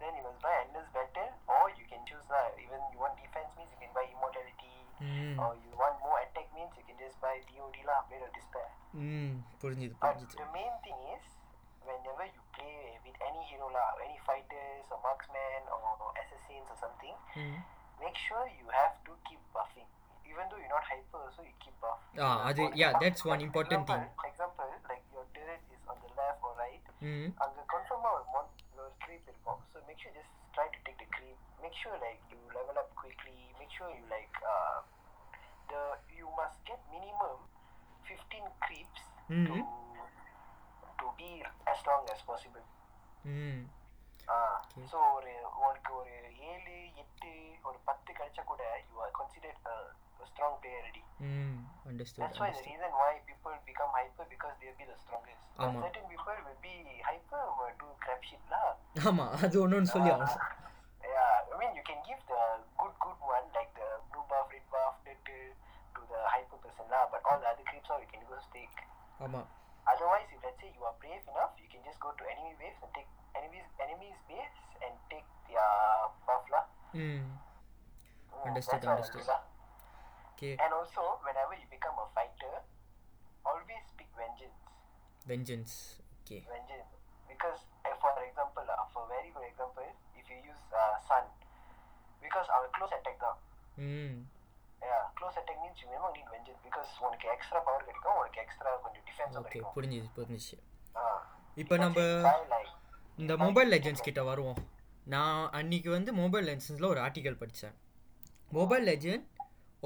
[0.00, 0.54] then you must buy
[0.88, 2.44] Endless Battle, or you can choose lah.
[2.64, 4.74] Even you want defense means you can buy Immortality,
[5.08, 8.32] ம் or you want more attack means you can just buy DOD lah, Blade of
[8.38, 8.68] Despair.
[9.06, 11.24] ம் புரிஞ்சுது But புரிஞ்சுது the main thing is,
[11.88, 15.80] whenever you play with any hero lah, any fighters or marksman or
[16.22, 17.58] assassins or something, ம்
[18.04, 19.88] make sure you have to keep buffing.
[20.30, 21.98] Even though you're not hyper, also you keep buff.
[22.26, 26.10] Ah, அது yeah that's one important thing example, example, like your turret is on the
[26.20, 28.57] left or right, ம் அங்க confirm-ஆ ஒரு mon- ஒரு
[29.08, 29.60] creep இருக்கும்.
[29.72, 31.38] So make sure just try to take the creep.
[31.60, 33.38] Make sure like you level up quickly.
[33.60, 34.78] Make sure you like uh,
[35.68, 35.82] the
[36.18, 37.36] you must get minimum
[38.04, 39.46] 15 creeps Mhm.
[39.48, 39.56] to
[41.00, 41.30] to be
[41.66, 42.64] as strong as possible.
[43.36, 43.62] ம்
[44.28, 44.84] Ah, Okay.
[44.90, 46.14] so ஒரு உனக்கு ஒரு
[46.50, 47.30] ஏழு எட்டு
[47.68, 49.76] ஒரு பத்து கிடைச்சா கூட you are considered a,
[50.07, 51.02] a strong player already.
[51.30, 55.42] Hmm understood That's why the reason why people become hyper because they'll be the strongest.
[55.58, 55.80] But ஆமா.
[55.86, 56.74] certain people will be
[57.08, 58.66] hyper will do crap shit lah.
[59.10, 60.36] ஆமாம் அது ஒன்று ஒன்று சொல்லி ஆகணும்
[61.14, 62.42] Yeah, I mean you can give the
[62.80, 65.44] good good one like the blue buff, red buff, turtle
[65.96, 67.02] to the hyper person lah.
[67.12, 68.74] But all the other creeps all you can go stick.
[69.26, 69.46] ஆமாம்
[69.92, 72.80] Otherwise, if let's say you are brave enough, you can just go to enemy waves
[72.84, 75.70] and take enemies enemies base and take their
[76.28, 76.64] buff lah.
[77.06, 77.24] ம்
[78.36, 79.24] Mm, Understood, that's what I understood.
[79.26, 79.40] do lah.
[80.39, 82.51] Okay And also, whenever you become a fighter,
[83.45, 84.59] always pick vengeance.
[85.29, 85.73] Vengeance
[86.13, 86.91] okay vengeance
[87.29, 89.89] because uh, for example uh, for very good example
[90.21, 91.25] if you use uh, sun
[92.21, 93.37] because our close attack தான்
[93.87, 94.15] ம்
[94.81, 98.71] yeah close attack means you memang need vengeance because உனக்கு extra power கிடைக்கும் உனக்கு extra
[98.85, 100.57] கொஞ்சம் defense okay கிடைக்கும் புரிஞ்சுது புரிஞ்சுச்சு
[101.03, 101.17] ah
[101.57, 101.99] இப்போ நம்ம
[103.17, 104.61] இந்த மொபைல் லெஜெண்ட்ஸ் கிட்ட வருவோம்
[105.15, 107.75] நான் அன்னைக்கு வந்து மொபைல் லெஜெண்ட்ஸில் ஒரு ஆர்டிகல் படித்தேன்
[108.51, 109.27] Mobile Legend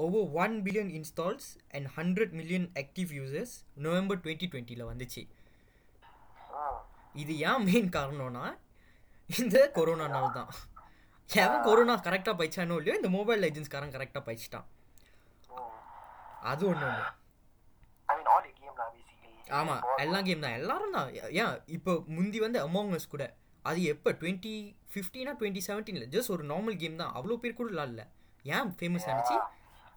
[0.02, 3.54] over one billion installs and hundred million active users
[3.86, 5.22] November twenty டுவெண்ட்டியில் வந்துச்சு.
[7.22, 8.44] இது ஏன் மெயின் காரணம்னா
[9.28, 10.50] இந்த கொரோனானால தான்.
[11.30, 14.66] எவன் கொரோனா கரெக்டாக பயிச்சானோ இல்லையோ இந்த மொபைல் லெஜெண்ட்ஸ்காரன் கரெக்டாக பயிச்சிட்டான்.
[16.52, 17.12] அது ஒன்று ஒன்று
[19.58, 20.58] ஆமாம் எல்லா கேம் தான்.
[20.58, 21.08] எல்லாரும் தான்.
[21.40, 23.24] ஏன் இப்போ முந்தி வந்து அமோங்கஸ் கூட
[23.68, 24.10] அது எப்போ?
[24.20, 24.54] டுவெண்ட்டி
[24.92, 27.12] ஃபிஃப்டீனா டுவெண்ட்டி செவன்டீனில் ஜஸ்ட் ஒரு நார்மல் கேம் தான்.
[27.18, 28.02] அவ்வளோ பேர் கூட விளாட்ல.
[28.56, 29.36] ஏன் ஃபேமஸ் ஆனிச்சு?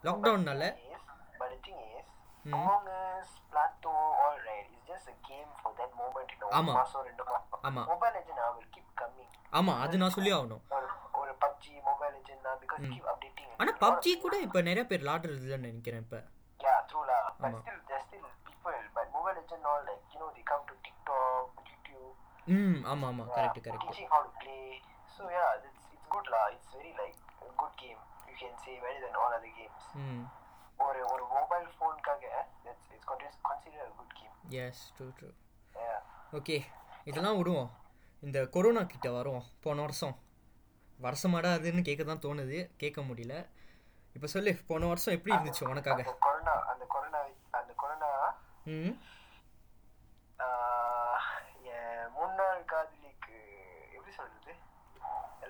[0.08, 1.04] லாக்டவுன்னால Yes,
[1.40, 2.06] but the thing is
[2.46, 2.54] Hmm.
[2.58, 6.74] Among Us Plato all right it's just a game for that moment you know ஆமா.
[6.78, 7.82] மாசம் ரெண்டு மாசம் ஆமா.
[7.90, 10.88] Mobile Legend I will keep coming ஆமா அது நான் சொல்லி ஆகணும் ஒரு
[11.22, 15.70] ஒரு PUBG Mobile Legend because keep updating ஆனா பப்ஜி கூட இப்ப நிறைய பேர் விளாடுறது இல்லைன்னு
[15.70, 16.20] நினைக்கிறேன் இப்ப
[16.60, 17.20] Yeah, true lah.
[17.34, 17.58] But ஆமா.
[17.60, 18.78] still, there's still people.
[18.96, 22.14] But Mobile Legend all like you know they come to TikTok, YouTube,
[22.48, 24.64] ம் ஆமா ஆமா yeah, correct correct teaching how to play.
[25.18, 26.46] So yeah, it's it's good lah.
[26.56, 28.02] It's very like a good game.
[28.38, 29.84] You can say better than all other games.
[30.02, 30.24] ம்
[30.80, 32.24] ஒரு ஒரு mobile ஃபோனுக்காக
[32.66, 34.34] considered considered a good game.
[34.64, 35.30] Yes true true
[35.76, 35.98] Yeah.
[36.32, 36.58] Okay
[37.04, 37.70] இதெல்லாம் விடுவோம்.
[38.24, 40.16] இந்த corona கிட்ட வரும் போன வருஷம்.
[41.00, 42.60] வருஷமாடா அதுன்னு கேட்க தான் தோணுது.
[42.78, 43.36] கேட்க முடியல.
[44.16, 46.04] இப்போ சொல்லு போன வருஷம் எப்படி இருந்துச்சு உனக்காக?
[46.26, 47.22] கொரோனா அந்த கொரோனா
[47.52, 48.12] அந்த கொரோனா
[48.76, 48.94] ம்.
[52.18, 53.38] முன்னாள் காதலிக்கு
[53.96, 54.54] எப்படி சொல்றது?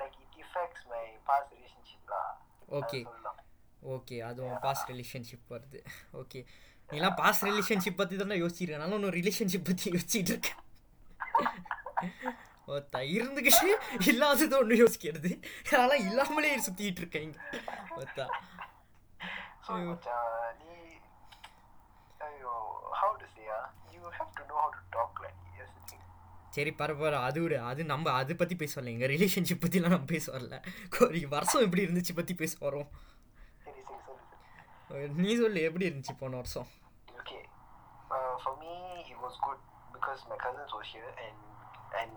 [0.02, 2.37] Like it effects my past ரிலேஷன்ஷிப்லாம்
[2.68, 3.02] Okay.
[3.04, 3.40] சொல்லலாம்
[3.96, 5.80] ஓகே அதுவும் பாஸ்ட் ரிலேஷன்ஷிப் வருது.
[6.14, 6.40] ஓகே.
[6.90, 10.62] நீலாம் பாஸ்ட் ரிலேஷன்ஷிப் பற்றி தானே யோசிச்சிருக்கேன் நானும் ஒன்றும் ரிலேஷன்ஷிப் பற்றி யோசிச்சுட்டு இருக்கேன்.
[12.68, 15.32] ஒருத்தா இருந்துக்கிட்டு இல்லாதது ஒன்று யோசிக்கிறது.
[15.72, 17.40] அதெல்லாம் இல்லாமலே சுற்றிட்டு இருக்கேன் இங்கே.
[17.96, 18.26] ஒருத்தா
[22.26, 22.54] ஐயோ
[23.00, 23.66] how to say ah?
[23.94, 25.40] You have to know how to talk like
[26.58, 30.26] சரி பரவாயில்ல அது விடு அது நம்ம அதை பற்றி பேச வரல எங்கள் ரிலேஷன்ஷிப் பற்றிலாம் நம்ம பேச
[30.36, 30.56] வரல
[31.02, 32.90] ஒரு வருஷம் எப்படி இருந்துச்சு பற்றி பேச வரோம்.
[35.22, 36.68] நீ சொல்லு எப்படி இருந்துச்சு போன வருஷம்
[37.20, 37.42] okay
[38.16, 39.60] uh, for me it was good
[39.96, 41.38] because my cousins was here and
[42.00, 42.12] and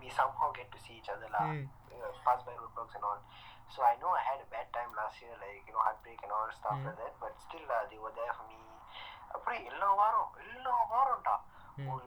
[0.00, 1.62] we somehow get to see each other lah Mm.
[1.92, 3.20] you know, pass by roadblocks and all
[3.68, 6.32] so I know I had a bad time last year like you know heartbreak and
[6.32, 6.86] all stuff Mm.
[6.88, 8.58] like that but still uh, they were there for me
[9.34, 11.36] அப்புறம் எல்லா வாரம் எல்லா வாரம்டா
[11.78, 11.88] Mm.
[11.94, 12.06] ஒரு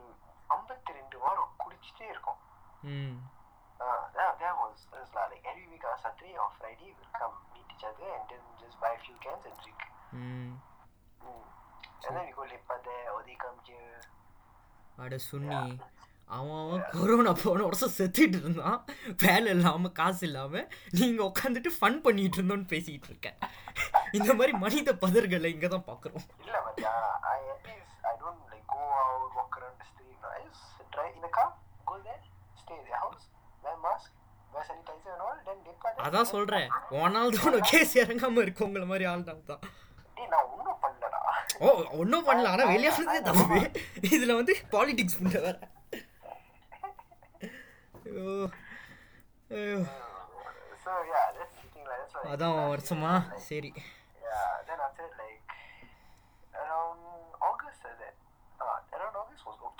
[1.90, 2.40] வாரம் குடிச்சிட்டே இருக்கோம்
[3.80, 7.36] Uh, that, that was that was like every week on Saturday or Friday we'll come
[7.54, 9.80] meet each other and then just buy a few cans and drink.
[10.22, 10.50] ம்
[11.20, 11.40] Mm.
[12.04, 14.00] And then we go lepak there or they come here.
[14.98, 15.60] அட சுன்னி
[16.30, 18.78] அவன் அவன் corona போன வருஷம் செத்துட்டு இருந்தான்
[19.24, 20.66] வேலை இல்லாமல் காசு இல்லாமல்
[20.98, 23.38] நீங்கள் உட்காந்துட்டு ஃபன் பண்ணிட்டு இருந்தோன்னு பேசிக்கிட்டு இருக்கேன்
[24.18, 26.56] இந்த மாதிரி மனித பதர்களை இங்கே தான் பார்க்குறோம் இல்ல
[28.52, 28.68] like
[29.38, 30.16] walk around the street.
[30.22, 31.26] No, I just drive in
[36.04, 39.62] அதான் சொல்கிறேன் ஒன்னால் தான் கேஸ் இறங்காமல் இருக்கு உங்களை மாதிரி ஆள்னால தான்
[41.60, 42.50] ஓ ஒன்றும் பண்ணல.
[42.52, 43.58] ஆனால் வெளியானதே தப்பு.
[44.00, 45.58] இதில் வந்து பாலிடிக்ஸ் பண்ண வேற.
[48.04, 48.48] ஐயோ.
[49.50, 49.80] ஐயோ.
[50.84, 50.92] So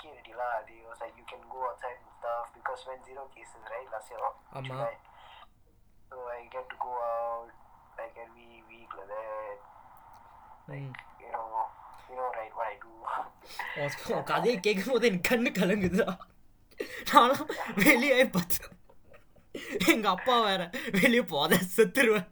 [0.00, 0.64] okay already lah.
[0.68, 4.10] They was like you can go outside and stuff because when zero cases right last
[4.10, 4.20] year.
[4.56, 4.66] ஆமா.
[4.68, 4.94] July.
[6.10, 7.48] So I get to go out
[7.98, 9.58] like every week like that.
[10.76, 10.92] ம்
[11.22, 11.48] You know,
[12.10, 12.92] you know right what I do.
[13.82, 16.08] உன் உன் கதையை கேட்கும் போது எனக்கு கண்ணு கலங்குதுடா
[17.12, 17.50] நானும்
[17.86, 18.72] வெளியே பார்த்தேன்
[19.92, 20.62] எங்க அப்பா வேற
[21.00, 22.28] வெளியே போத செத்துருவேன்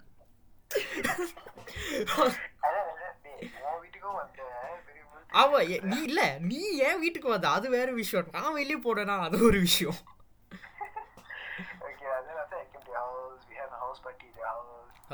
[5.74, 9.60] எ- நீ இல்ல நீ ஏன் வீட்டுக்கு வந்த அது வேற விஷயம் நான் வெளியே போனேனா அது ஒரு
[9.60, 10.00] விஷயம்.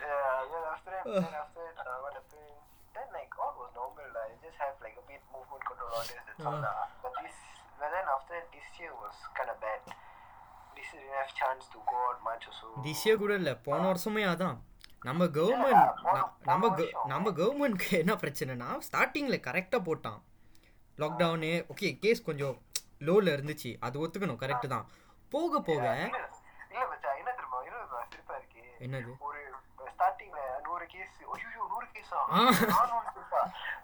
[0.01, 2.51] Yeah, then after that, then after that, uh, what happened?
[2.95, 6.05] Then like all was normal, like you just have like a bit movement control all
[6.05, 6.55] this, that's all.
[6.59, 6.61] Uh.
[6.67, 6.85] lah.
[7.03, 7.35] But this,
[7.79, 9.81] but then after that, this year was kind of bad.
[10.75, 12.67] This year didn't have chance to go out much also.
[12.85, 14.57] திசிய கூட இல்ல போன வருஷமே அதான்
[15.01, 15.83] நம்ம government
[16.49, 16.69] நம்ம
[17.11, 20.19] நம்ம கவர்மெண்ட்க்கு என்ன பிரச்சனைனா ஸ்டார்டிங்ல கரெக்டா போட்டான்
[20.97, 22.55] லாக்டவுனு ஓகே கேஸ் கொஞ்சம்
[23.07, 24.85] லோல இருந்துச்சு அது ஒத்துக்கணும் கரெக்ட் தான்
[25.31, 26.19] போக போக இல்ல,
[26.71, 27.59] இல்ல மச்சான், என்ன தெரியுமா?
[27.67, 28.61] இன்னொரு சிரிப்பா இருக்கு.
[28.85, 29.41] என்னது ஒரு
[29.93, 32.19] ஸ்டார்டிங்ல நூறு கேஸ் ஐயோ நூறு கேஸா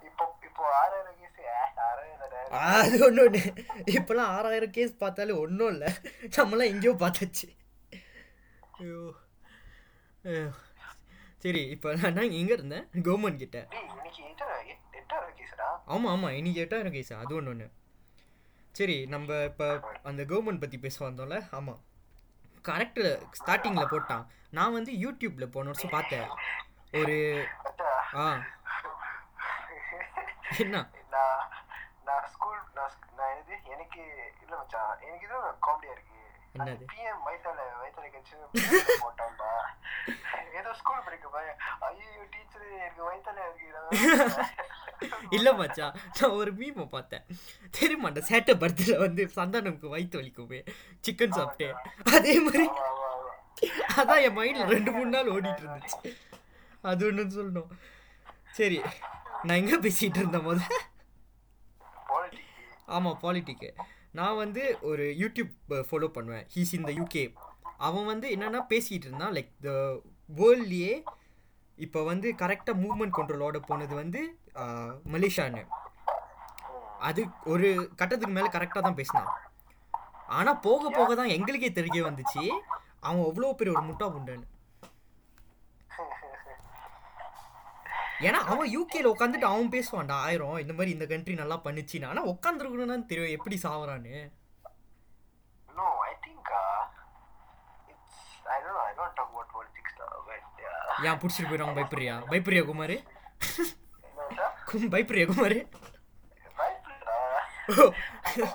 [0.08, 1.38] இப்போ இப்போ ஆறாயிரம் கேஸ்
[2.82, 3.42] அது ஒன்று ஒன்று
[3.94, 5.90] இப்போலாம் ஆறாயிரம் கேஸ் பார்த்தாலே ஒன்றும் இல்லை
[6.36, 7.48] நம்மளாம் எங்கேயோ பார்த்தாச்சு
[8.78, 9.02] ஐயோ.
[11.44, 13.60] சரி இப்போ நான் எங்கே இருந்தேன் கவர்மெண்ட் கிட்ட
[15.88, 17.68] ஆமாம் ஆமாம் இன்னைக்கு எட்டாயிரம் கேஸ் அது ஒன்று ஒன்று
[18.76, 19.68] சரி நம்ம இப்போ
[20.04, 21.82] அந்த கவர்மெண்ட் பற்றி பேச வந்தோம்ல ஆமாம்
[22.66, 23.04] கரெக்டு
[23.40, 26.28] ஸ்டார்டிங்கில் போட்டான் நான் வந்து யூடியூப்பில் போன வருஷம் பார்த்தேன்
[26.94, 27.18] ஒரு
[28.16, 28.26] ஆ.
[30.62, 30.78] என்ன?
[31.14, 31.44] நான்
[32.08, 32.60] நான் ஸ்கூல்
[33.18, 34.02] நான் இது எனக்கு
[34.44, 36.18] இல்ல மச்சான் எனக்கு இது காமெடியா இருக்கு.
[36.56, 36.86] என்னது?
[36.92, 38.34] பிஎம் வயித்தால வயித்தால கட்சி
[39.04, 39.52] போட்டான்டா.
[40.60, 41.50] ஏதோ ஸ்கூல் படிக்க போய்
[41.88, 43.70] ஐயோ டீச்சர் எனக்கு வயித்தால இருக்கு
[45.32, 47.24] இல்லை மச்சான் நான் ஒரு மீமை பார்த்தேன்.
[47.74, 50.60] தெரியுமா அந்த சேட்டை படத்தில் வந்து சந்தானம்க்கு வயிற்று வலிக்குமே?
[51.06, 51.70] சிக்கன் சாப்பிட்டு
[52.18, 52.68] அதே மாதிரி
[53.96, 56.12] அதான் என் மைண்டில் ரெண்டு மூணு நாள் ஓடிட்டு இருந்துச்சு.
[56.84, 57.72] அது ஒன்று சொல்லணும்.
[58.52, 58.78] சரி
[59.46, 60.64] நான் எங்கே பேசிகிட்டு இருந்தேன் போது
[62.96, 63.70] ஆமாம் பாலிட்டிக்கு
[64.20, 65.52] நான் வந்து ஒரு யூடியூப்
[65.90, 66.46] ஃபாலோ பண்ணுவேன்.
[66.54, 67.24] ஹீஸ் இந்த யூகே
[67.80, 69.34] அவன் வந்து என்னென்னா பேசிகிட்டு இருந்தான்.
[69.34, 69.72] லைக் த
[70.30, 70.94] வேர்ல்ட்லேயே
[71.78, 74.22] இப்போ வந்து கரெக்டாக மூவ்மெண்ட் கண்ட்ரோலோட போனது வந்து
[74.62, 75.64] ஆஹ், மலேசியான்னு.
[77.02, 77.68] அது ஒரு
[78.00, 79.30] கட்டத்துக்கு மேலே கரெக்டாக தான் பேசினான்.
[80.38, 82.44] ஆனால் போக போக தான் எங்களுக்கே தெரிய வந்துச்சு.
[83.02, 84.48] அவன் அவ்வளோ பெரிய ஒரு முட்டா புண்டன்னு
[88.28, 90.58] ஏன்னா அவன் யூகேல உட்காந்துட்டு அவன் பேசுவான்டா ஆயிரம்.
[90.58, 92.10] இந்த மாதிரி இந்த கண்ட்ரி நல்லா பண்ணுச்சுன்னு.
[92.12, 93.36] ஆனால் உட்காந்துருக்கணும்னு தெரியும்.
[93.38, 94.16] எப்படி சாவறான்னு.
[98.52, 98.64] Uh,
[100.54, 102.16] uh, ஏன் பிடிச்சிட்டு போயிடுவாங்க பயப்படுறியா?
[102.32, 102.90] பயப்படுறியா குமார்?
[102.90, 103.02] you
[104.18, 105.58] know, sir, கும் பயப்படுறியா குமார்?
[107.68, 108.52] Uh,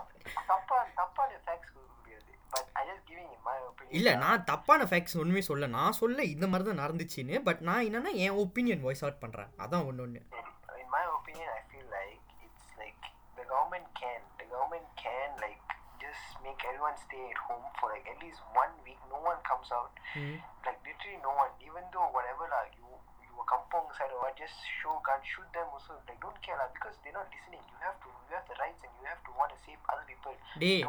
[0.51, 2.31] தப்பா தப்பான facts கொடுக்க முடியாது.
[2.53, 3.76] But I just giving in my opinion.
[3.99, 8.13] இல்லை நான் தப்பான ஃபேக்ட்ஸ் ஒன்றுமே சொல்ல நான் சொல்ல இந்த மாதிரி தான் நடந்துச்சுன்னு பட் நான் என்னன்னா
[8.25, 10.23] என் ஒப்பீனியன் வாய்ஸ் அவுட் பண்ணுறேன் அதான் ஒன்று ஒன்று
[10.79, 13.01] In my opinion, I feel like it's like
[13.37, 15.63] the government can, the government can like
[16.01, 19.01] just make everyone stay at home for like at least one week.
[19.09, 19.93] No one comes out.
[20.67, 21.53] Like literally no one.
[21.61, 23.16] Even though whatever like you you were
[23.53, 25.93] kampong side or just show gun, shoot them also.
[26.09, 27.63] Like don't care lah because they're not listening.
[27.73, 30.07] You have to you have the rights and you have to want to save other
[30.11, 30.35] people.
[30.63, 30.83] டேய்.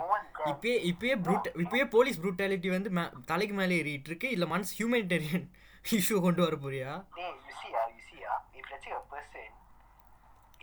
[0.52, 2.90] இப்பயே இப்பயே brute இப்பயே police brutality வந்து
[3.32, 5.46] தலைக்கு மேலே ஏறிட்டு இருக்கு இல்லை மனசு ஹியூமனிடேரியன்
[6.00, 9.04] இஷ்யூ கொண்டு வர போறியா Hey, you see, ah, you see, ah, if let's say a
[9.14, 9.48] person,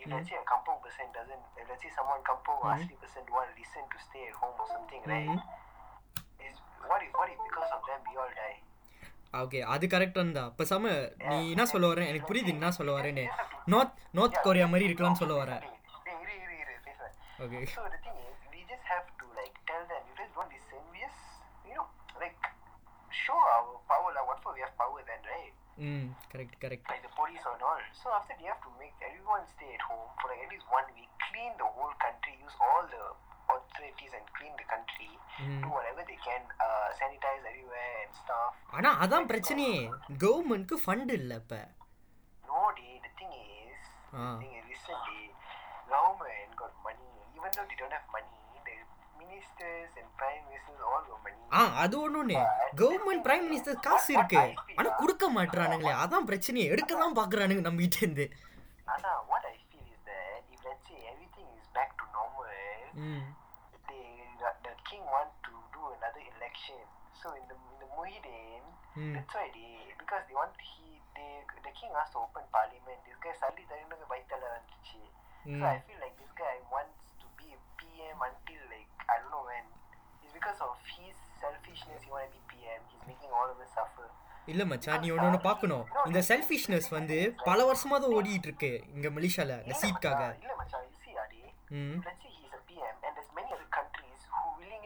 [0.02, 3.20] if let's say a kampong person doesn't, if let's say someone kampong or asli person
[3.26, 5.38] don't want to listen to stay at home or something, right?
[6.48, 6.56] Is
[6.90, 8.56] what if what if because of them we all die?
[9.41, 10.91] Okay அது கரெக்டாக இருந்தா இப்போ சம
[11.29, 13.25] நீ என்ன சொல்ல வரேன் எனக்கு புரியுது நீ என்ன சொல்ல வரேன்னு
[13.73, 15.63] நார்த் நார்த் கொரியா மாதிரி இருக்கலாம்னு சொல்ல வரேன்
[16.07, 17.15] Hey, இரு, இரு, இரு, பேசுறேன்.
[17.43, 20.51] Okay So the thing is, we just have to like tell them, you guys don't
[20.55, 20.81] listen.
[20.93, 21.21] We just,
[21.69, 21.85] you know,
[22.23, 22.39] like
[23.23, 24.09] show our power.
[24.17, 25.53] Like what for we have power then, right?
[25.89, 27.83] Hmm correct correct like the police and all.
[28.01, 30.89] So after you have to make everyone stay at home for like at least one
[30.97, 33.03] week, clean the whole country, use all the
[33.56, 35.10] authorities and clean the country,
[35.62, 38.50] do whatever they can, uh, sanitize everywhere and stuff.
[38.76, 39.78] ஆனால் அதான் பிரச்சனையே
[40.24, 41.60] கவர்மெண்ட்க்கு fund இல்லை இப்போ
[42.44, 43.78] No, day, the thing is,
[44.14, 44.24] Ah.
[44.24, 45.22] the thing is, recently,
[45.88, 47.08] government got money.
[47.36, 48.36] Even though they don't have money,
[48.68, 48.76] the
[49.22, 51.40] ministers and prime ministers all got money.
[51.56, 52.36] ஆ அது ஒன்று
[52.80, 54.42] government prime minister காசு இருக்கு
[54.78, 58.26] ஆனால் கொடுக்க மாட்டுறானுங்களே அதான் பிரச்சனையே எடுக்க தான் பார்க்குறானுங்க நம்ம கிட்டேருந்து
[58.94, 62.50] Anna, what I feel is that if let's say everything is back to normal,
[63.04, 63.43] ம் they the
[64.94, 66.82] king want to do another election.
[67.14, 68.62] So in the in the Muhyiddin,
[68.94, 69.12] Hmm.
[69.12, 71.30] that's why they because they want he they
[71.62, 72.98] the king has to open parliament.
[73.06, 75.00] This guy suddenly தரணுங்க வயித்துல வந்துச்சு.
[75.44, 75.64] So Hmm.
[75.70, 79.44] I feel like this guy wants to be a PM until like I don't know
[79.50, 79.64] when.
[80.22, 82.80] It's because of his selfishness he want to be PM.
[82.92, 84.06] He's making all of us suffer.
[84.52, 89.10] இல்லை மச்சான் நீ ஒன்று ஒன்று பார்க்கணும் இந்த selfishness வந்து பல வருஷமாக தான் ஓடிட்டு இருக்கு இங்கே
[89.16, 91.40] மலேசியாவில் இந்த சீட்காக இல்ல மச்சான், you see Adi,
[91.78, 93.63] ம் let's say he's a PM and there's many other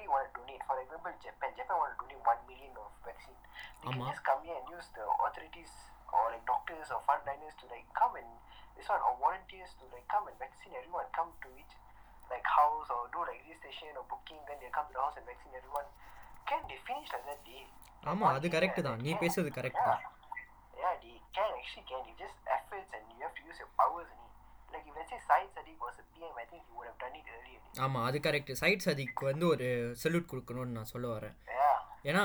[0.07, 0.63] want to donate.
[0.63, 1.51] For example, Japan.
[1.59, 3.36] Japan want to donate one million of vaccine.
[3.83, 4.12] They can Amma.
[4.15, 5.71] just come here and use the authorities
[6.15, 8.29] or like doctors or frontliners to like come and
[8.79, 11.07] this one or volunteers to like come and vaccine everyone.
[11.12, 11.73] Come to each
[12.31, 14.39] like house or do like registration or booking.
[14.47, 15.88] Then they come to the house and vaccine everyone.
[16.47, 17.63] Can they finish like that day?
[18.12, 20.01] ஆமாம் அது correct தான் நீ பேசுறது correct தான்
[20.83, 22.01] Yeah, they can actually can.
[22.07, 24.07] You just efforts and you have to use your powers.
[24.13, 24.23] And
[24.74, 27.16] like if let's say Syed Sadiq was a PM, I think he would have done
[27.20, 27.61] it earlier.
[27.85, 29.66] ஆமாம் அது correct side சதிக்கு வந்து ஒரு
[30.02, 31.35] salute கொடுக்கணும்னு நான் சொல்ல வரேன்.
[32.09, 32.22] ஏன்னா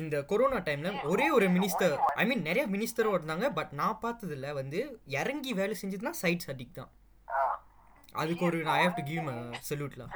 [0.00, 4.80] இந்த கொரோனா டைமில் ஒரே ஒரு மினிஸ்டர் ஐ மீன் நிறைய மினிஸ்டரும் இருந்தாங்க பட் நான் பார்த்ததுல வந்து
[5.20, 6.90] இறங்கி வேலை செஞ்சதுன்னா சைட் சதிக் தான்.
[7.38, 7.54] Ah.
[8.22, 9.26] அதுக்கு ஒரு ஐ ஹேவ் டு கிவ்
[9.70, 10.12] சல்யூட்லாம்.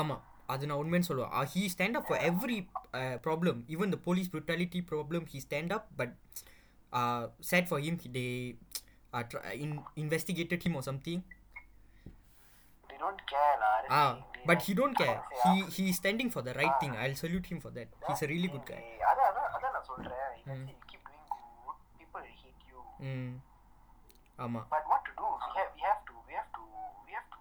[0.00, 1.32] ஆமாம் அது நான் உண்மைன்னு சொல்லுவேன்.
[1.54, 2.58] He stand up for every
[3.26, 6.14] problem even the police brutality problem he stand up but
[7.51, 8.25] Sad for him they
[10.03, 11.23] investigated him or something
[12.89, 13.71] They don't care, lah.
[13.79, 14.29] That's Ah, the thing.
[14.35, 15.15] They but like- he don't care.
[15.15, 16.93] how to say, He ah, he is standing for the right thing.
[17.01, 17.89] I'll salute him for that.
[18.07, 18.79] He's a really good guy.
[18.85, 20.23] they- அதான் அதான் அதான் நான் சொல்றேன்.
[20.37, 22.79] If let's say you keep doing good, people will hate you.
[23.09, 23.35] ம்
[24.37, 25.27] ஆமாம் But what to do?
[25.43, 26.63] We have we have to we have to
[27.05, 27.39] we have to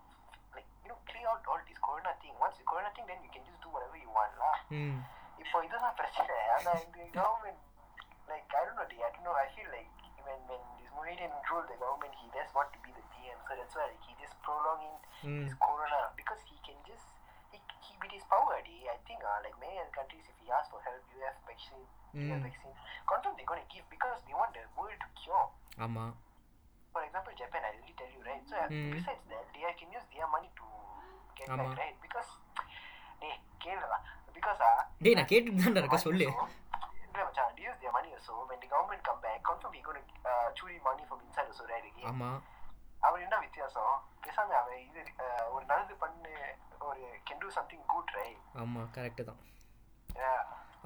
[0.57, 2.35] like you know clear out all this corona thing.
[2.45, 4.55] Once the corona thing, then you can just do whatever you want, lah.
[4.81, 4.99] ம்
[5.45, 7.63] இப்போ இதுதான் பிரச்சனை ஆனா இந்த government
[8.31, 9.93] Like I don't know I don't know I feel like
[10.27, 13.53] when when this Muhyiddin ruled the government he just want to be the PM so
[13.59, 15.37] that's why he just prolonging Mm.
[15.43, 17.07] this corona because he can just
[17.53, 20.49] he, he with his power already, I think uh, like many other countries if he
[20.57, 21.85] asks for help you have vaccine
[22.23, 22.49] you have Mm.
[22.49, 22.75] vaccine
[23.13, 25.47] confirm they're gonna give because they want the world to cure
[25.87, 26.13] ஆமாம்
[26.95, 28.91] for example Japan I already tell you right so uh, Mm.
[28.97, 30.67] besides that they can use their money to
[31.41, 31.63] get ஆமா.
[31.63, 32.31] back right because
[33.23, 34.01] டேய் கேளுடா
[34.39, 36.29] because uh, டேய் நான் கேட்டுட்டு தான்டா இருக்க சொல்லு
[37.07, 37.50] இல்ல மச்சான்,
[38.22, 38.34] also.
[38.50, 41.86] When the government come back, confirm we gonna uh, the money from inside also, right?
[41.92, 42.08] Again.
[42.12, 42.40] ஆமாம்
[43.08, 43.94] அவர் என்ன வித்தியாசம்?
[44.24, 45.02] பேசாம அவன் இது
[45.54, 46.34] ஒரு நல்லது பண்ணு
[46.90, 49.40] ஒரு can do something good right ஆமாம் கரெக்டு தான்.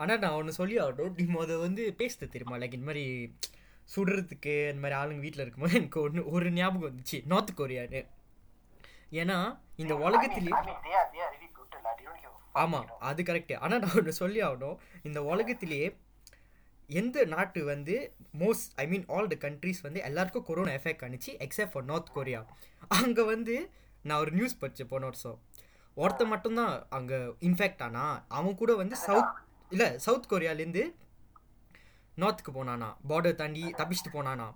[0.02, 1.14] ஆனால் நான் ஒன்று சொல்லி ஆகட்டும்.
[1.18, 2.60] நீ முத வந்து பேசுது தெரியுமா?
[2.62, 3.04] லைக் இந்த மாதிரி
[3.96, 7.20] சுடுறதுக்கு இந்த மாதிரி ஆளுங்க வீட்டில் இருக்கும்போது எனக்கு ஒன்று ஒரு ஞாபகம் வந்துச்சு.
[7.34, 8.02] நார்த் கொரியான்னு
[9.22, 9.38] ஏன்னா
[9.82, 10.26] இந்த fuck,
[12.64, 12.88] ஆமாம்.
[13.10, 15.88] அது கரெக்டு ஆனால் நான் ஒன்று சொல்லி ஆகணும் இந்த உலகத்திலேயே
[16.88, 17.96] எந்த நாட்டு வந்து
[18.40, 22.42] most I mean all the countries வந்து எல்லாருக்கும் கொரோனா எஃபெக்ட் அனுச்சு எக்ஸப்ட் ஃபார் நார்த் கொரியா
[22.88, 23.56] அங்கே வந்து
[24.02, 25.40] நான் ஒரு நியூஸ் படித்தேன் போன வருஷம்.
[25.96, 29.34] ஒருத்தன் மட்டும்தான் அங்கே இன்ஃபெக்ட் ஆனா அவன் கூட வந்து சவுத்
[29.70, 30.84] இல்லை சவுத் கொரியாலேருந்து
[32.18, 34.48] நார்த்துக்கு போனானா பார்டர் தாண்டி தப்பிச்சுட்டு போனானா.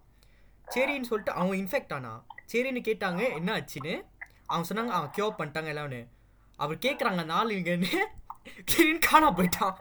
[0.67, 4.03] சரின்னு சொல்லிட்டு அவன் இன்ஃபெக்ட் ஆனா சரின்னு கேட்டாங்க என்ன ஆச்சுன்னு?
[4.45, 6.07] அவன் சொன்னாங்க அவன் கியூர் பண்ணிட்டாங்க எல்லாம்னு
[6.57, 7.91] அவர் கேட்குறாங்க நாலு இங்கன்னு.
[8.71, 9.77] சரின்னு காணாம போயிட்டான்.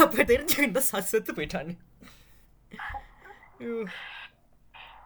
[0.00, 1.74] அப்போ தெரிஞ்சுக்கிட்ட செத்து போயிட்டான்னு
[3.60, 3.74] ஐயோ.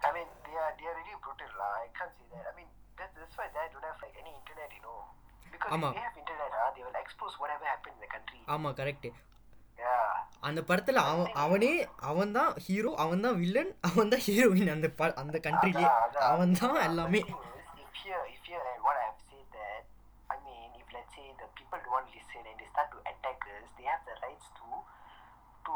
[0.02, 1.50] I mean, they are they are really brutal.
[1.54, 1.70] lah.
[1.76, 2.44] I can't say that.
[2.44, 2.66] I mean,
[2.98, 4.96] that, that's why they don't have like any internet, you know.
[5.46, 5.88] Because ஆமா.
[5.88, 8.40] if they have internet, ah, they will expose whatever happened in the country.
[8.54, 9.10] ஆமாம் correct
[9.78, 10.10] Yeah.
[10.48, 11.70] அந்த படத்தில் அவன் அவனே
[12.10, 16.26] அவன் தான் hero அவன் தான் வில்லன் அவன் தான் ஹீரோயின் அந்த ப அந்த கண்ட்ரிலே அதான், அதான்.
[16.32, 19.08] அவன் தான் எல்லாமே The thing is, if here, if here, right, what I
[21.74, 24.66] people don't listen and they start to attack us, they have the rights to
[25.66, 25.74] to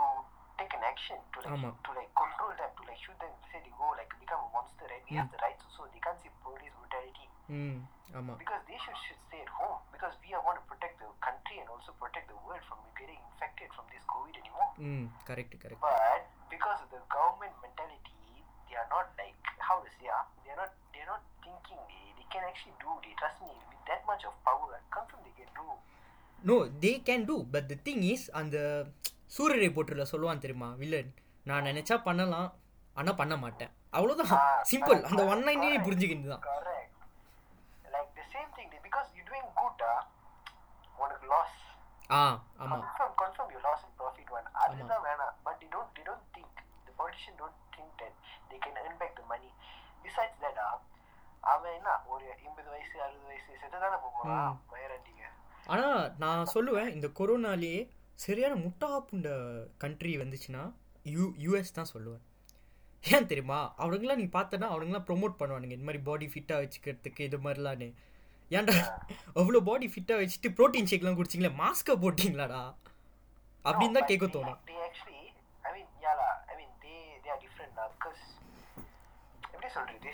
[0.55, 1.75] take an action to like Amma.
[1.75, 4.87] to like control them, to like shoot them, say they go like become a monster,
[4.87, 5.03] right?
[5.11, 5.27] We mm.
[5.27, 5.91] have the rights also.
[5.91, 7.27] They can't see police brutality.
[7.51, 7.83] Mm.
[8.15, 8.39] Amma.
[8.39, 11.59] Because they should, should stay at home because we are want to protect the country
[11.59, 14.71] and also protect the world from getting infected from this COVID anymore.
[14.79, 15.05] Mm.
[15.27, 15.83] Correct, correct.
[15.83, 18.18] But because of the government mentality
[18.69, 21.81] they are not like how to say ah, they are not they are not thinking
[21.91, 22.91] they, they can actually do.
[23.05, 25.67] They trust me with that much of power, confirm they can do.
[26.43, 28.57] No they can do but the thing is அந்த
[29.37, 31.11] சூரியரை போட்டுல சொல்லுவான் தெரியுமா villain
[31.47, 32.51] நான் நினைச்சா பண்ணலாம்
[32.97, 36.45] ஆனால் பண்ண மாட்டேன் அவ்வளோதான் Ah, சிம்பிள் அந்த ஒன் லைன்லேயே புரிஞ்சுக்கிட்டு தான்
[38.19, 39.99] the same thing they, because you're doing good ah,
[40.99, 41.53] உனக்கு loss.
[42.11, 42.21] ஆ
[42.63, 44.47] ஆமாம் Confirm, confirm you loss in profit one.
[44.65, 45.35] அதுதான் வேணாம்.
[45.47, 46.25] But they don't they don't
[47.19, 48.15] politician don't think that
[48.51, 49.51] they can earn back the money.
[50.05, 50.77] Besides that ah,
[51.45, 55.25] அவன் என்ன ஒரு எண்பது வயசு அறுபது வயசு செத்துதானே போகிறான் வயராண்டிங்க
[55.75, 57.79] ஆனால் நான் சொல்லுவேன் இந்த கொரோனாலேயே
[58.25, 59.29] சரியான முட்டா புண்ட
[59.83, 60.63] கண்ட்ரி வந்துச்சுன்னா
[61.15, 62.25] யூ யூஎஸ் தான் சொல்லுவேன்.
[63.05, 63.61] ஏன் தெரியுமா?
[63.83, 67.89] அவனுங்களாம் நீ பார்த்தனா அவனுங்களாம் ப்ரோமோட் பண்ணுவானுங்க இந்த மாதிரி பாடி ஃபிட்டாக வச்சுக்கிறதுக்கு இது மாதிரிலான்னு.
[68.51, 68.75] ஏன்டா
[69.41, 72.63] அவ்வளோ பாடி ஃபிட்டாக வச்சுட்டு ப்ரோட்டீன் ஷேக்லாம் குடிச்சிங்களே மாஸ்க்கை போட்டிங்களாடா?
[73.65, 75.23] அப்படின்னு தான் கேட்க தோணும் they actually
[75.65, 77.41] I mean yeah lah I mean they they are
[78.09, 78.25] because
[79.55, 80.11] எப்படி சொல்றது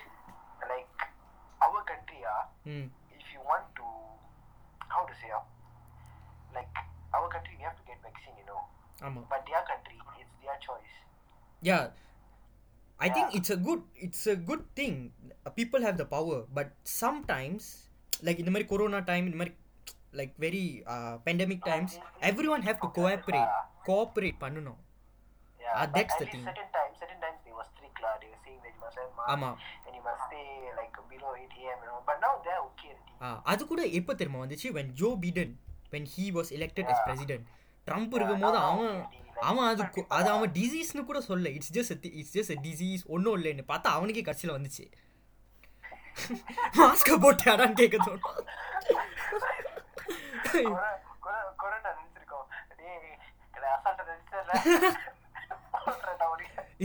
[0.70, 1.00] like
[1.60, 2.40] our country ah
[2.74, 2.86] ம்
[3.18, 3.86] if you want to
[4.94, 5.42] how to say ah
[6.56, 6.76] like
[7.16, 8.60] our country we have to get vaccine you know
[9.06, 10.94] ஆமாம் but their country it's their choice
[11.62, 11.78] yeah
[13.00, 14.98] I think it's a good it's a good thing
[15.60, 17.68] people have the power but sometimes
[18.26, 19.54] like இந்த மாதிரி corona time இந்த மாதிரி
[20.20, 20.64] like very
[21.28, 21.94] pandemic times
[22.30, 23.52] every one have to cooperate
[23.90, 24.80] cooperate பண்ணணும்
[25.60, 26.42] yeah Ah, but that's at the thing.
[26.48, 27.38] certain times certain times
[28.04, 29.50] lah they were saying that you must have mask ஆமா.
[29.86, 30.46] and you must stay
[30.78, 31.78] like below 8 a.m.
[31.78, 35.10] you know but now they're okay already ஆ, அது கூட எப்போ தெரியுமா வந்துச்சு when Joe
[35.22, 35.52] Biden
[35.92, 37.44] when he was elected as president
[37.86, 38.94] Trump இருக்கும்போது அவன்
[39.42, 43.64] அவன் அது கு- அது அவன் டிசீஸ்னு கூட சொல்ல it's just it's just disease ஒன்றும் இல்லைன்னு
[43.68, 44.84] பார்த்தா அவனுக்கே கடைசியில் வந்துச்சு
[46.78, 48.40] மாஸ்கை போட்டாடான்னு கேட்க தோணும்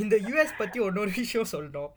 [0.01, 1.91] இந்த யூஎஸ் பற்றி இன்னொரு விஷயம் சொல்லணும்.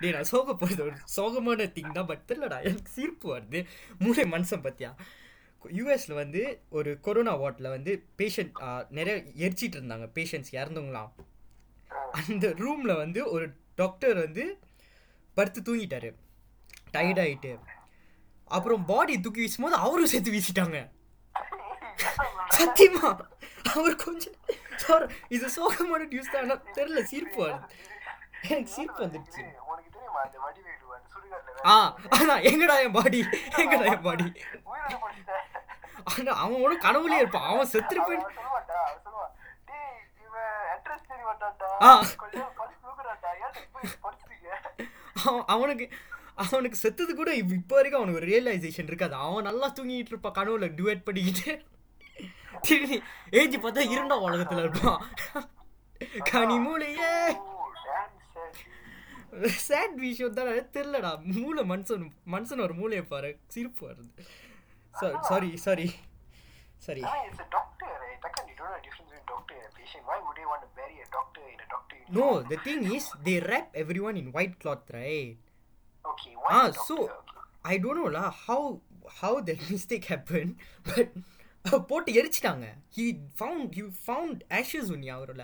[0.00, 3.60] டேய் நான் சோகப்படுறது ஒரு சோகமான திங் தான் பட் தெரியலடா எனக்கு சிரிப்பு வருது.
[3.98, 4.90] மூளை மனுஷன் பற்றியா
[5.78, 6.40] யூஎஸில் வந்து
[6.78, 8.56] ஒரு கொரோனா வார்டில் வந்து பேஷண்ட்
[8.98, 11.12] நிறைய எரிச்சிட்டு இருந்தாங்க பேஷண்ட்ஸ் இறந்தவங்களாம்.
[12.28, 14.44] அந்த ரூமில் வந்து ஒரு டாக்டர் வந்து
[15.34, 16.10] படுத்து தூங்கிட்டாரு.
[16.92, 17.52] டயர்ட் ஆகிட்டு
[18.56, 20.78] அப்புறம் பாடி தூக்கி வீசும்போது அவரும் சேர்த்து வீசிட்டாங்க.
[22.58, 23.10] சத்தியமா?
[23.74, 24.36] அவர் கொஞ்சம்
[24.86, 25.04] சார்
[25.36, 27.44] இது சோகமான நியூஸ் தான் ஆனா தெரியல சிரிப்பு
[28.48, 29.42] எனக்கு சிரிப்பு வந்துடுச்சு.
[31.72, 31.74] ஆ
[32.12, 33.20] வேலை ஆனா எங்கடா என் பாடி
[33.62, 34.26] எங்கடா என் பாடி
[36.10, 37.48] ஆனா அவன் ஒன்றும் கனவுலயே இருப்பான்.
[37.52, 38.02] அவன் செத்துட்டு
[45.54, 45.86] அவனுக்கு
[46.44, 49.14] அவனுக்கு செத்தது கூட இப்போ வரைக்கும் அவனுக்கு ஒரு ரியலைசேஷன் இருக்காது.
[49.26, 51.52] அவன் நல்லா தூங்கிட்டு இருப்பான் கனவுல டுவேட் பண்ணிக்கிட்டு
[52.60, 52.96] திரும்பி
[53.40, 55.02] ஏஞ்சி பார்த்தா இருண்டா உலகத்துல இருப்பான்
[56.30, 57.42] கனி மூளையே ஓ,
[57.86, 58.56] damn sad.
[59.64, 62.04] சேட் விஷயம் தான் தெரியலடா மூளை மனுஷன்
[62.34, 64.26] மனுஷன் ஒரு மூளையை பாரு சிரிப்பு வருது
[65.28, 65.88] sorry sorry
[66.78, 67.40] sorry right?
[68.56, 69.36] Know the?
[70.06, 70.46] Why would they
[70.98, 71.58] a doctor in
[74.34, 75.40] white cloth right
[76.04, 77.42] Okay, Ah, so okay.
[77.64, 78.58] I don't know lah how
[79.20, 80.52] how that mistake happened,
[80.88, 81.08] but
[81.64, 83.04] போட்டு எரிச்சிட்டாங்க he
[83.40, 85.42] found he found ashes only அவரோட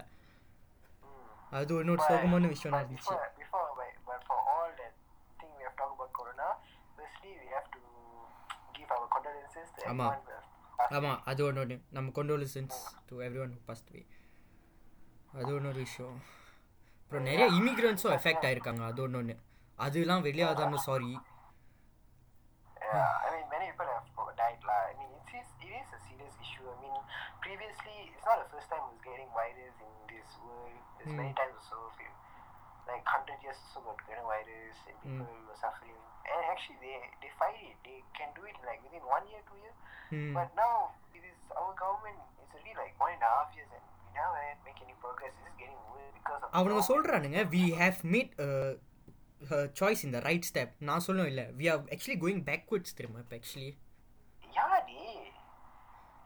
[1.58, 4.92] அது இன்னொரு சோகமான விஷயம் இருந்துச்சு before, before but, but for all that
[5.40, 6.48] thing we have talked about corona,
[6.98, 7.80] firstly we have to
[8.76, 10.08] give our condolences to ஆமா.
[10.08, 10.46] everyone who have
[10.80, 12.76] passed ஆமாம் அது ஒன்று ஒன்று நம்ம condolences
[13.08, 14.02] to every one passed away
[15.32, 16.16] அது ஒன்று விஷயம்
[17.02, 19.36] அப்புறம் நிறைய இமிக்ரன்ஸும் எஃபெக்ட் ஆயிருக்காங்க அது ஒன்று ஒன்று
[19.78, 21.12] அதெல்லாம் வெளியாதான்னு sorry
[27.49, 30.75] previously, it's not the first time who's getting virus in this world.
[30.97, 32.09] There's many times also, if you,
[32.89, 35.97] like 100 years also got coronavirus and people were suffering.
[36.25, 37.77] And actually, they, they fight it.
[37.85, 39.77] They can do it like within one year, two years.
[40.09, 40.33] Hmm.
[40.37, 43.83] But now, it is our government, it's already like one and a half years and
[44.05, 45.33] we never had make any progress.
[45.37, 46.91] It's just getting worse because of the அவனுங்க government.
[46.91, 48.33] சொல்கிறானுங்க we have made
[49.79, 53.35] choice in the right step நான் சொல்லும் இல்லை we are actually going backwards தெரியுமா இப்போ
[53.39, 53.69] actually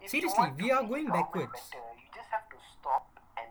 [0.07, 1.61] Seriously, we are going backwards.
[1.71, 3.49] Better, you just have to stop and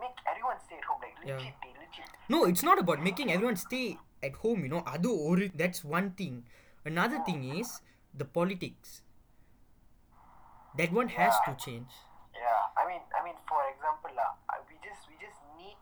[0.00, 1.00] make everyone stay at home.
[1.02, 1.36] Like Yeah.
[1.36, 2.08] legit.
[2.28, 4.82] No, it's not about making everyone stay at home, you know.
[4.82, 6.44] Adu or that's one thing.
[6.84, 7.80] Another thing is
[8.14, 9.02] the politics.
[10.78, 11.90] That one has to change.
[12.34, 15.76] Yeah, I mean, I mean, for example, uh, we just we just need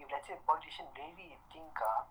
[0.00, 2.02] if let's say a politician really think, uh,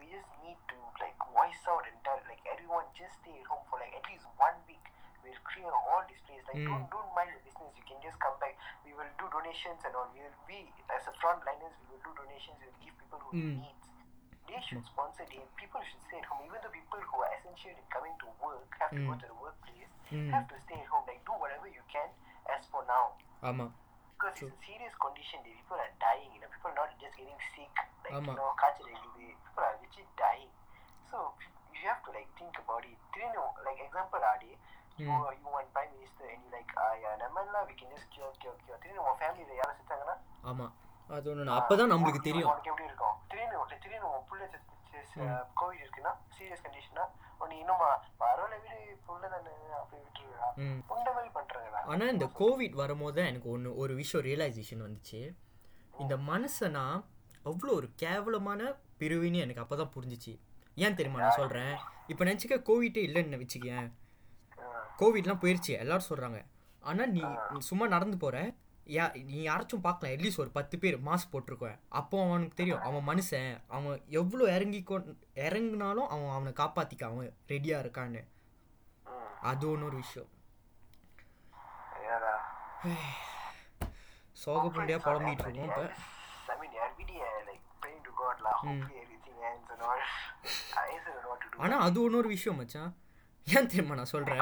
[0.00, 3.62] we just need to like voice out and tell like everyone just stay at home
[3.68, 4.82] for like at least one week
[5.26, 6.46] we'll clear all these places.
[6.46, 6.70] Like mm.
[6.70, 7.74] don't don't mind the business.
[7.74, 8.54] You can just come back.
[8.86, 10.06] We will do donations and all.
[10.14, 12.54] We will we as a frontliners we will do donations.
[12.62, 13.58] We will give people who mm.
[13.66, 13.82] needs.
[14.46, 15.42] They should sponsor day.
[15.58, 16.46] People should stay at home.
[16.46, 19.02] Even the people who are essential in coming to work have mm.
[19.02, 19.90] to go to the workplace.
[20.06, 21.02] Have to stay at home.
[21.02, 22.06] Like do whatever you can
[22.46, 23.18] as for now.
[23.42, 23.74] Ama.
[24.14, 25.42] Because it's a serious condition.
[25.42, 25.50] Day.
[25.58, 26.30] People are dying.
[26.30, 27.74] You know, people are not just getting sick.
[28.06, 30.48] Like you know, culture, people are literally dying.
[31.10, 31.34] So
[31.74, 32.96] you have to like think about it.
[33.12, 34.54] Do you know, like example, Adi,
[34.98, 38.78] minister and you like ah yeah நம்ம எல்லாம் we can just cure cure cure.
[38.82, 40.14] திரும்பி உன் ஃபேமிலியில யாரும் செத்தாங்கன்னா?
[40.44, 40.66] ஆமா.
[41.10, 42.48] அது ஒன்று அப்பதான் நம்மளுக்கு உனக்கு- தெரியும்.
[42.48, 43.16] உனக்கு எப்படி இருக்கும்?
[43.28, 44.44] திடீர்னு திடீர்னு உன் புள்ள
[45.56, 47.04] கோவிட் இருக்குன்னா சீரியஸ் கண்டிஷனா
[47.38, 47.88] உன்னை இன்னுமா
[48.20, 50.80] பரவாயில்ல விடு புள்ள தானே அப்படி விட்டுருவா ம்.
[50.88, 51.80] புண்ட மாதிரி பண்றாங்கடா.
[51.86, 55.20] ஆனால் இந்த கோவிட் வரும்போது தான் எனக்கு ஒன்று ஒரு விஷயம் ரியலைசேஷன் வந்துச்சு.
[55.98, 56.86] இந்த மனுஷனா
[57.44, 58.60] அவ்வளோ ஒரு கேவலமான
[59.00, 60.32] பிரிவின்னு எனக்கு அப்போ தான் புரிஞ்சிச்சு.
[60.76, 61.20] ஏன் தெரியுமா?
[61.20, 61.74] நான் சொல்கிறேன்
[62.06, 63.86] இப்போ நினச்சிக்க கோவிட்டே இல்லைன்னு வச்சுக்கேன்
[64.98, 66.38] கோவிட்லாம் போயிடுச்சு எல்லாரும் சொல்கிறாங்க
[66.80, 67.22] ஆனால் நீ
[67.70, 68.38] சும்மா நடந்து போகிற
[68.96, 73.50] யா நீ யாராச்சும் பார்க்கலாம் அட்லீஸ்ட் ஒரு பத்து பேர் மாஸ்க் போட்டிருக்கேன் அப்போ அவனுக்கு தெரியும் அவன் மனுஷன்
[73.76, 74.96] அவன் எவ்வளோ இறங்கிக்கோ
[75.46, 78.22] இறங்குனாலும் அவன் அவனை காப்பாற்றிக்க அவன் ரெடியாக இருக்கான்னு.
[79.50, 80.30] அது ஒன்று ஒரு விஷயம்.
[82.12, 82.34] ஏடா.
[84.44, 85.86] சோகப்பண்டியாக புலம்பிட்டு இருக்கோம் இப்போ.
[88.06, 88.12] Do.
[91.64, 92.92] ஆனால் அது ஒன்று ஒரு விஷயம் மச்சான்.
[93.46, 94.40] ஏன் தெரியுமா நான் சொல்கிறேன்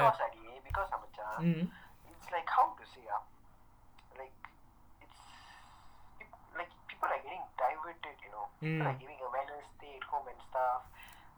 [0.74, 1.66] because Adi, because Amacha, ம்
[2.10, 3.22] it's like how to say, ah,
[4.16, 4.38] like
[5.00, 5.20] it's
[6.18, 8.46] peop- like people are getting diverted, you know.
[8.60, 8.86] People Mm.
[8.86, 10.82] are giving a man stay at home and stuff.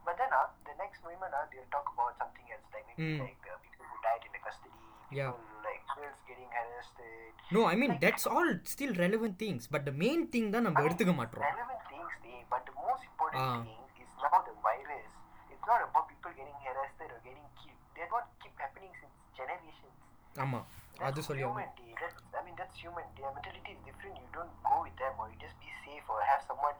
[0.06, 3.20] But then, ah, the next moment, ah, they'll talk about something else, like maybe Mm.
[3.20, 5.32] like uh, people who died in the custody, people Yeah.
[5.68, 7.28] like girls getting arrested.
[7.54, 11.14] No I mean that's all still relevant things but the main thing தான் நம்ம எடுத்துக்க
[11.20, 13.56] மாட்டோம் relevant things they but the most important Ah.
[13.66, 15.10] thing is now the virus
[15.52, 19.05] it's not about people getting arrested or getting killed they're not keep happening since
[19.36, 19.98] generations
[20.36, 20.66] ஆமாம்
[21.06, 21.90] அது that's சொல்லி human day.
[22.00, 25.26] That's, I mean that's human their mentality is different you don't go with them or
[25.32, 26.76] you just be safe or have someone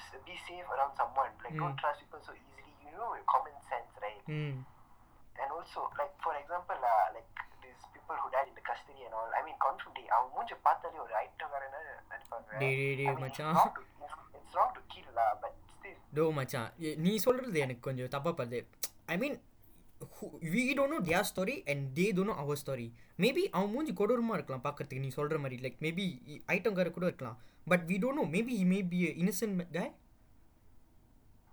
[0.00, 1.80] s- be safe around someone like don't Mm.
[1.82, 4.56] trust people so easily you know your common sense right ம்
[5.36, 7.30] and also like for example uh, like
[7.64, 10.52] these people who died in the custody and all I mean confirm day அவன் மூஞ்ச
[10.66, 11.74] பார்த்தாலே ஒரு ஐட்டக்காரன
[12.10, 13.84] நினைப்பாங்க டேய் டேய் I டேய் mean, மச்சான் it's wrong to
[14.38, 18.34] it's wrong to kill lah but still to மச்சான் எ- நீ சொல்கிறது எனக்கு கொஞ்சம் தப்பாக
[18.40, 18.60] படுது
[19.14, 19.36] I mean
[20.53, 22.87] we don't know their story and they don't know our story
[23.23, 25.57] maybe அவன் மூஞ்சி கொடூரமாக இருக்கலாம் பார்க்கறதுக்கு நீ சொல்கிற மாதிரி.
[25.65, 26.05] லைக் மேபி
[26.55, 27.37] ஐட்டம்கார கூட இருக்கலாம்.
[27.71, 29.87] But we don't know maybe may be innocent guy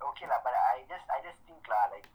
[0.09, 2.07] okay lah but I just I just think lah like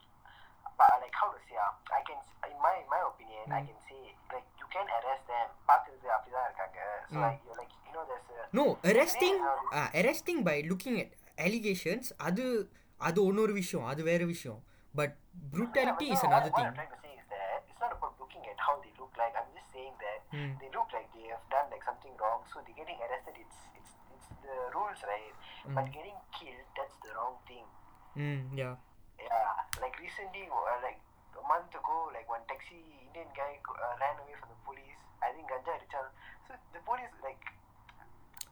[0.79, 2.19] but like how to say ah I can
[2.51, 3.67] in my in my opinion I Mm.
[3.69, 3.99] can say
[4.33, 5.47] like you can arrest them.
[5.69, 6.79] பார்க்கறது அப்படிதான் இருக்காங்க.
[7.11, 7.23] So Mm.
[7.25, 11.13] like you're like you know there's a arresting by looking at
[11.47, 12.45] allegations அது
[13.09, 14.59] அது ஒன்னொரு விஷயம் அது வேற விஷயம்.
[14.93, 16.69] But brutality no, is another what, thing.
[16.69, 19.09] What I'm trying to say is that it's not about looking at how they look
[19.17, 19.33] like.
[19.33, 20.53] I'm just saying that mm.
[20.61, 23.41] they look like they have done like something wrong, so they're getting arrested.
[23.41, 25.33] It's it's it's the rules, right?
[25.65, 25.73] Mm.
[25.73, 27.65] But getting killed, that's the wrong thing.
[28.13, 28.77] Mm, yeah.
[29.17, 29.49] Yeah.
[29.81, 31.01] Like recently, uh, like
[31.33, 32.77] a month ago, like one taxi
[33.09, 35.01] Indian guy uh, ran away from the police.
[35.25, 36.13] I think Ganja Richard.
[36.45, 37.41] So the police like.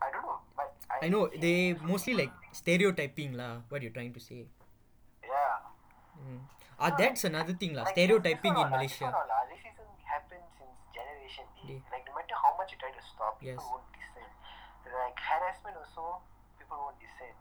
[0.01, 3.61] I don't know, but I, I know they mostly like stereotyping lah.
[3.69, 4.49] What you're trying to say.
[6.21, 6.41] Mm.
[6.81, 7.85] Ah, that's another thing, la.
[7.85, 9.05] Like, stereotyping in Malaysia.
[9.05, 11.77] Racism happened since generation D.
[11.93, 13.69] Like, no matter how much you try to stop, people yes.
[13.69, 14.25] won't listen.
[14.89, 16.25] Like, harassment also,
[16.57, 17.33] people won't listen.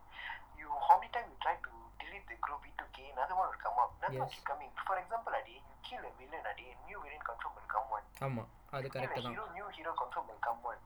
[0.60, 1.72] You, how many times you try to
[2.04, 3.96] delete the group B2K, another one will come up.
[4.04, 4.28] Another yes.
[4.28, 4.70] one keep coming.
[4.84, 8.04] For example, Adi, you kill a villain, Adi, a new villain confirm will come one.
[8.20, 10.80] Amma, ah, you kill a hero, new hero confirm will come one.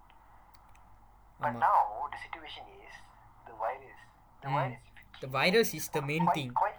[1.42, 1.66] But Amma.
[1.66, 2.95] now, the situation is
[3.51, 3.99] the virus.
[4.47, 4.55] The mm.
[4.55, 4.82] virus
[5.20, 6.74] the virus is the main quite, thing quite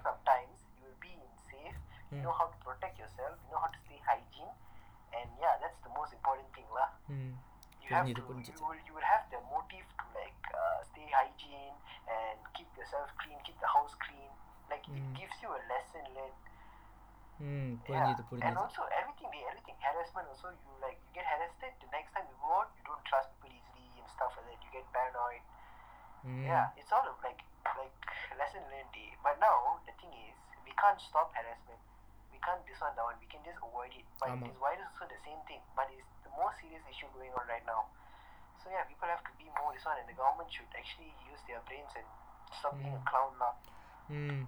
[2.13, 3.35] you know how to protect yourself.
[3.45, 4.53] You know how to stay hygiene,
[5.13, 6.89] and yeah, that's the most important thing, lah.
[7.85, 8.21] You have to.
[8.21, 11.77] You will, you will have the motive to like uh, stay hygiene
[12.09, 14.29] and keep yourself clean, keep the house clean.
[14.69, 16.39] Like it gives you a lesson learned.
[17.37, 18.15] Mm, yeah.
[18.41, 22.37] And also everything everything harassment also you like you get harassed the next time you
[22.41, 24.59] go out you don't trust people easily and stuff like that.
[24.65, 25.43] You get paranoid.
[26.25, 26.41] Mm.
[26.47, 27.43] Yeah, it's all like
[27.77, 27.93] like
[28.39, 28.95] lesson learned.
[28.97, 29.13] Eh.
[29.21, 30.33] But now the thing is
[30.65, 31.77] we can't stop harassment.
[32.35, 33.19] We can't this one that one.
[33.23, 34.07] We can just avoid it.
[34.21, 34.47] But ஆமா.
[34.47, 35.61] this virus also the same thing.
[35.77, 37.81] But it's the more serious issue going on right now.
[38.61, 41.41] So yeah, people have to be more this one, and the government should actually use
[41.49, 42.07] their brains and
[42.59, 43.53] stop being a clown now.
[44.17, 44.43] ம்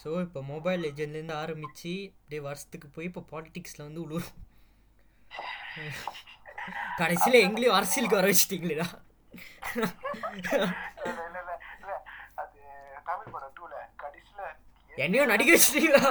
[0.00, 4.30] so இப்போ mobile லெஜண்ட்லேருந்து ஆரம்பித்து அப்படியே வருஷத்துக்கு போய் இப்போ பாலிடிக்ஸில் வந்து உழுவும்
[7.00, 8.28] கடைசியில் எங்களையும் அரசியலுக்கு வர
[14.02, 14.42] கடைசியில
[15.04, 16.04] என்னையும் நடிக்க வச்சிட்டீங்களா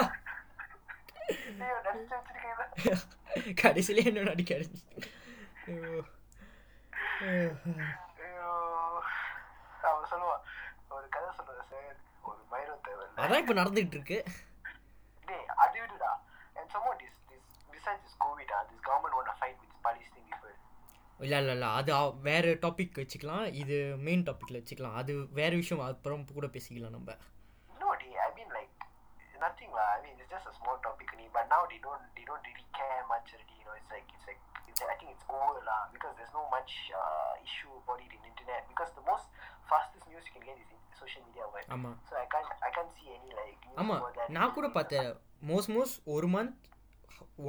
[12.23, 14.23] ஒரு பைரவ தேவன் அதான் இப்போ நடந்துகிட்டு இருக்கு
[21.19, 23.53] இல்லை இல்லை இல்லை அது வேற டாபிக் வச்சுக்கலாம்.
[23.53, 24.93] இது மெயின் டாப்பிக்கில் வச்சுக்கலாம்.
[24.93, 27.15] அது வேற விஷயம் அப்புறம் கூட பேசிக்கலாம் நம்ம.
[29.46, 32.24] nothing lah i mean it's just a small topic only but now they don't they
[32.28, 35.26] don't really care much already you know it's like it's like it's, i think it's
[35.28, 39.26] over lah because there's no much uh, issue about it in internet because the most
[39.70, 42.70] fastest news you can get is in social media right ஆமாம் so i can't i
[42.76, 45.10] can't see any like news ஆமாம் about that நான் கூட பார்த்தேன்
[45.50, 46.54] most most ஒரு month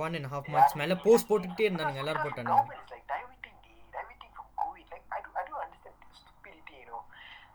[0.04, 3.76] one and half months மேலே post போட்டுக்கிட்டே இருந்தானுங்க எல்லாரும் போட்டானுங்க Government is like diverting the
[3.98, 4.86] diverting from COVID.
[4.94, 7.02] Like I do I don't understand the stupidity, you know.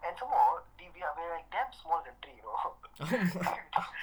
[0.06, 2.72] And some more, they, we are we're like damn small country, you know.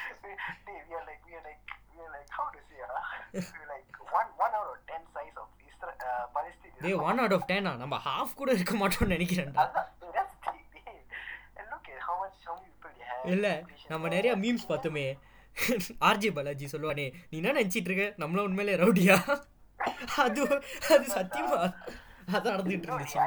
[2.37, 3.05] how to say ah?
[3.53, 6.75] we're like one one out of ten size of Israel uh, Palestine.
[6.85, 9.65] Day one out of டென்னா நம்ம half கூட இருக்க மாட்டோம்னு நினைக்கிறேன்டா
[10.17, 10.99] That's the thing.
[11.59, 13.25] And look at how much how many people they have.
[13.35, 13.55] இல்லை.
[13.93, 15.07] நம்ம நிறைய memes பார்த்தோமே
[16.09, 19.17] RJ Balaji சொல்லுவானே நீ என்ன நினச்சிட்டு இருக்க நம்மளும் உண்மையிலே ரவுடியா
[20.25, 20.43] அது
[20.95, 21.61] அது சத்தியமா
[22.29, 23.19] அதான் நடந்துகிட்டு No, இருந்துச்சு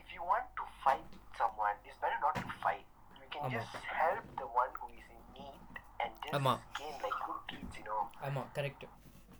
[0.00, 1.08] if you want to fight
[1.40, 2.84] someone, it's better not to fight.
[3.20, 3.52] You can ஆமா.
[3.56, 6.54] just help the one who is in need and just ஆமா.
[6.78, 8.00] gain like good deeds, you know.
[8.20, 8.86] ஆமாம் correct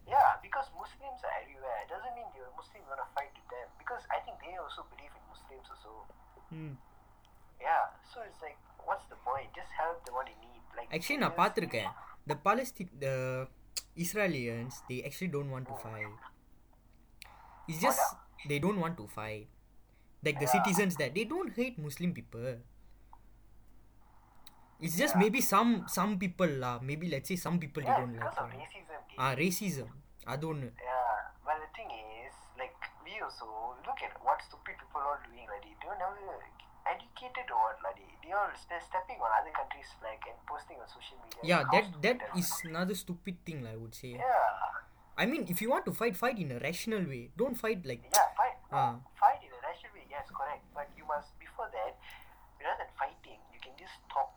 [0.06, 1.78] Yeah, because Muslims are everywhere.
[1.80, 3.66] It doesn't mean you're a Muslim, you're gonna fight with them.
[3.80, 5.90] Because I think they also believe in Muslims also.
[6.58, 6.76] ம்
[7.60, 8.56] Yeah, so it's like,
[8.88, 9.48] what's the point?
[9.52, 10.62] Just help the one in need.
[10.78, 11.90] Like, actually நான் just- பார்த்துருக்கேன்
[12.26, 13.08] the Palestine the
[13.96, 16.16] Israelians they actually don't want to fight
[17.68, 18.06] it's just
[18.50, 19.44] they don't want to fight
[20.22, 20.54] like the Yeah.
[20.56, 22.48] Citizens that they don't hate Muslim people
[24.85, 28.17] It's just maybe some some people law maybe let's say some people they Yeah, don't
[28.21, 29.19] because of like racism.
[29.23, 29.93] Ah racism
[30.33, 31.13] அது ஒன்று Yeah,
[31.47, 31.89] but the thing
[32.23, 33.47] is, like we also
[33.87, 36.37] look at what stupid people are doing, like they don't never
[36.93, 40.77] educated or what, like they, they all they're stepping on other countries' flag and posting
[40.83, 41.41] on social media.
[41.51, 44.11] Yeah, How that stupid that are is another stupid thing I would say.
[44.23, 44.81] Yeah,
[45.17, 47.23] I mean, if you want to fight, fight in a rational way.
[47.41, 48.91] Don't fight like yeah, fight, Ah.
[49.23, 50.05] fight in a rational way.
[50.15, 50.63] Yes, correct.
[50.79, 51.93] But you must before that,
[52.65, 54.36] rather than fighting, you can just talk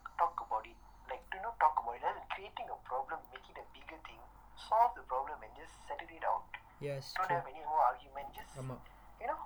[2.41, 4.17] creating a problem, make it a bigger thing.
[4.57, 6.49] Solve the problem and just settle it out.
[6.81, 7.13] yes.
[7.13, 7.37] Don't True.
[7.37, 8.25] have any more argument.
[8.33, 8.75] Just ஆமா
[9.21, 9.37] you know.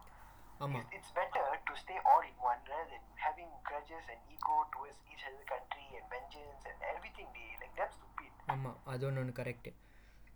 [0.64, 4.56] ஆமா It's, it's better to stay all in one rather than having grudges and ego
[4.76, 7.28] towards each other country and vengeance and everything.
[7.36, 8.32] They like that's stupid.
[8.56, 9.70] ஆமா அது ஒன்று correct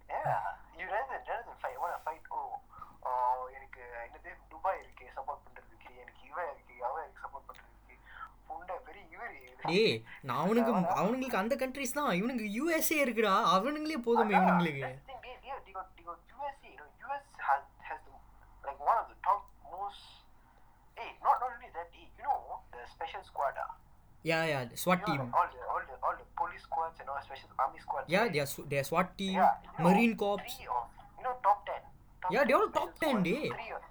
[0.09, 0.37] Yeah,
[0.77, 2.23] you rather rather than fight, want to fight.
[2.37, 2.51] Oh,
[3.09, 7.95] uh, எனக்கு என்னது Dubai இருக்கு support பண்றதுக்கு எனக்கு இவன் இருக்கு அவன் இருக்கு சப்போர்ட் பண்றதுக்கு
[8.49, 9.03] புண்டை பெரிய
[9.71, 9.95] டேய்
[10.27, 14.89] நான் அவனுக்கு அவனுங்களுக்கு அந்த கண்ட்ரிஸ் தான் இவனுக்கு யூஎஸ்ஏ இருக்குடா அவனுங்களே போதுமே இவனுங்களுக்கு
[18.63, 19.41] like one of the top
[19.71, 20.01] most.
[20.97, 21.89] Hey, not not only that.
[21.91, 22.39] Hey, you know
[22.73, 23.55] the special squad.
[23.59, 23.69] Ah.
[24.25, 27.49] Yeah yeah Swat team all the all the all the police squads and all special
[27.63, 28.07] army squads.
[28.13, 28.21] Yeah?
[28.33, 28.41] They
[28.71, 30.83] they Swat team Yeah, you know, marine corps Three of
[31.17, 31.81] you know top ten.
[32.21, 33.29] Top Yeah, they 10 all top special 10, squads.
[33.29, 33.45] dey.
[33.53, 33.85] Three of,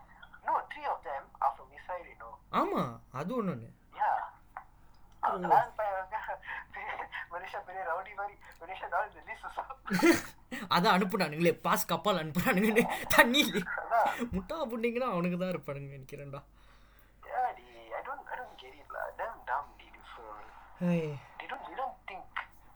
[0.48, 2.04] no, three of them are from Israel.
[2.12, 2.32] You know.
[2.60, 2.82] ஆமா
[3.20, 3.54] அது ஒன்று
[10.76, 12.84] அதான் அனுப்புனானுங்களே pass கப்பால் அனுப்புனானுங்கன்னு.
[13.16, 13.42] தண்ணி.
[14.34, 16.40] முட்டா புண்டிங்கன்னா அவனுக்கு தான் இருப்பானுங்க நினைக்கிறேன்டா.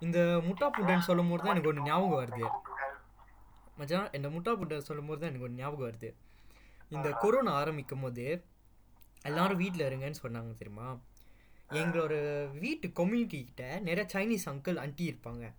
[0.07, 2.47] இந்த முட்டா புண்டைன்னு சொல்லும் போது தான் எனக்கு ஒன்று ஞாபகம் வருது.
[3.79, 6.11] மச்சான் இந்த முட்டா புண்டை சொல்லும் போது தான் எனக்கு ஒரு ஞாபகம் வருது.
[6.97, 8.25] இந்த கொரோனா ஆரம்பிக்கும் போது
[9.31, 10.87] எல்லாரும் வீட்டில் இருங்கன்னு சொன்னாங்க தெரியுமா?
[11.73, 12.15] எங்களோட
[12.59, 15.53] வீட்டு கம்யூனிட்டி கிட்ட நிறைய சைனீஸ் அங்கிள் ஆண்டி இருப்பாங்க.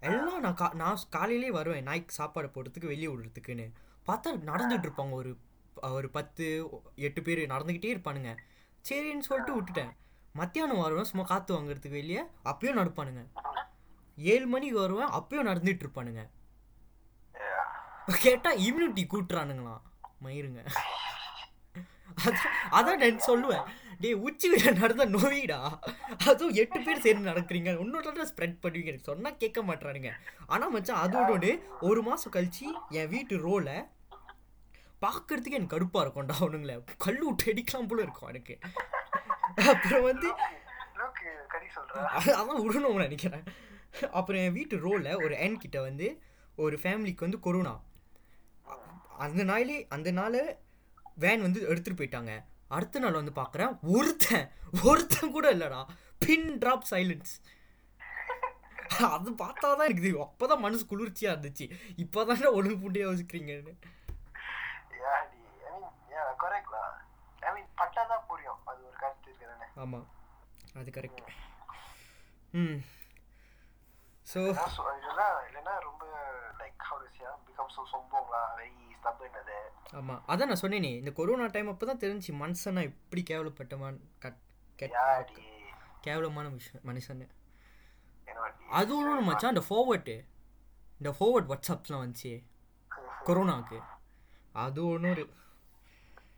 [0.00, 1.82] எல்லாம் நான் கா நான் காலையிலே வருவேன்.
[1.82, 3.72] நாய்க்கு சாப்பாடு போடுறதுக்கு வெளியே விடுறதுக்குன்னு.
[4.06, 5.10] பார்த்தா நடந்துட்டு இருப்பாங்க.
[5.10, 5.38] ஒரு
[5.80, 8.36] ஒரு பத்து எட்டு பேர் நடந்துக்கிட்டே இருப்பானுங்க.
[8.88, 9.90] சரின்னு சொல்லிட்டு விட்டுட்டேன்.
[10.32, 11.04] மத்தியானம் வருவேன்.
[11.04, 12.22] சும்மா காற்று வாங்குறதுக்கு வெளியே.
[12.44, 13.26] அப்பயும் நடப்பானுங்க.
[14.16, 15.08] ஏழு மணிக்கு வருவேன்.
[15.08, 16.28] அப்பயும் நடந்துட்டு இருப்பானுங்க.
[18.06, 19.80] கேட்டா இம்யூனிட்டி கூட்டுறானுங்களாம்.
[20.24, 20.66] மயிருங்க.
[22.70, 23.66] அதான் நான் சொல்லுவேன்.
[24.02, 25.58] டேய் உச்சி வீட நடந்த நோயிடா.
[26.30, 27.70] அதுவும் எட்டு பேர் சேர்ந்து நடக்கிறீங்க.
[27.84, 28.90] இன்னொரு ஸ்ப்ரெட் பண்ணுவீங்க.
[28.92, 30.10] எனக்கு சொன்னா கேட்க மாட்டானுங்க
[30.46, 31.46] ஆனா மச்சான் அதோட
[31.88, 32.66] ஒரு மாசம் கழிச்சு
[32.98, 33.70] என் வீட்டு ரோல
[35.04, 36.74] பார்க்கறதுக்கு எனக்கு கடுப்பா இருக்கும்டா அவனுங்கள.
[37.04, 38.54] கல்லு விட்டு அடிக்கலாம் போல இருக்கும் எனக்கு
[39.72, 40.28] அப்புறம் வந்து
[42.18, 43.44] அதான் விடணும்னு நினைக்கிறேன்.
[44.18, 46.08] அப்புறம் என் வீட்டு ரோல ஒரு என் கிட்ட வந்து
[46.64, 47.74] ஒரு ஃபேமிலிக்கு வந்து கொரோனா
[49.26, 50.38] அந்த நாளே அந்த நாள்
[51.24, 52.32] வேன் வந்து எடுத்துட்டு போயிட்டாங்க.
[52.68, 54.46] அடுத்த நாள் வந்து பார்க்குறேன் ஒருத்தன்
[54.82, 55.80] ஒருத்தன் கூட இல்லைடா.
[56.18, 57.32] பின் ட்ராப் சைலன்ஸ்
[59.08, 61.66] அது பார்த்தா தான் இருக்குது அப்போதான் மனசு குளிர்ச்சியாக இருந்துச்சு.
[61.96, 62.46] இப்போ தானே.
[62.58, 63.76] ஒழுங்கு புண்டையாக யோசிக்கிறீங்கன்னு தானே.
[69.84, 70.06] ஆமாம்
[70.74, 71.22] அது கரெக்ட்
[72.54, 72.78] ம்.
[74.28, 74.40] ஸோ
[74.98, 76.04] இதெல்லாம் இல்லைன்னா ரொம்ப
[76.60, 78.72] like to say ah, become so சொம்போங்களா வெரி
[79.40, 79.56] அது
[79.98, 84.40] ஆமாம் அதான் நான் சொன்னேனே இந்த கொரோனா டைம் அப்போ தான் தெரிஞ்சு மனுஷனா இப்படி கேவலப்பட்டமான் கட்
[84.78, 84.96] கெட்
[85.30, 85.44] டி.
[86.04, 87.26] கேவலமான விஷயம் டி?
[88.78, 90.16] அது ஒன்று மச்சான் இந்த ஃபார்வர்டு
[91.00, 92.32] இந்த ஃபார்வர்ட் வாட்ஸ்அப்ஸ்லாம் வந்துச்சு
[93.26, 93.80] கொரோனாவுக்கு
[94.54, 95.24] அது ஒன்று ஒரு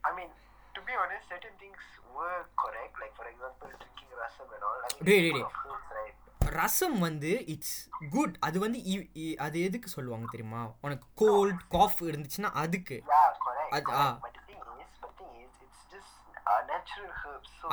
[0.03, 0.31] I mean,
[0.75, 1.83] to be honest, certain things
[2.15, 2.95] were correct.
[3.03, 4.79] Like for example, drinking rasam and all.
[4.79, 5.43] I mean,
[6.53, 8.79] ரசம் வந்து இட்ஸ் குட் அது வந்து
[9.39, 14.17] அது எதுக்கு சொல்லுவாங்க தெரியுமா உனக்கு கோல்ட் காஃப் இருந்துச்சுன்னா அதுக்கு ah.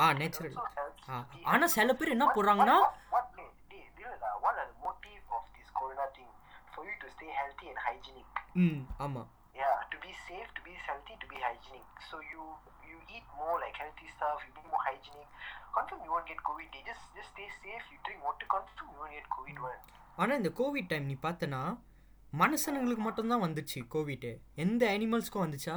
[0.00, 0.52] Ah, it natural.
[0.54, 2.76] also helps ஆ ஆனால் சில பேர் என்ன போடுறாங்கன்னா.
[8.52, 9.28] ம் ஆமாம்
[9.58, 11.86] Yeah, to be safe, to be healthy, to be hygienic.
[12.02, 12.42] So you
[12.90, 15.28] you eat more like healthy stuff, you be more hygienic.
[15.74, 16.68] Confirm you won't get COVID.
[16.74, 17.84] They just just stay safe.
[17.92, 18.48] You drink water.
[18.48, 19.80] Confirm you won't get COVID one.
[20.16, 21.60] ஆனால் இந்த covid time நீ பார்த்தனா
[22.32, 24.30] மனுஷனுங்களுக்கு மட்டும்தான் வந்துச்சு covid
[24.64, 25.76] எந்த அனிமல்ஸ்க்கும் வந்துச்சா.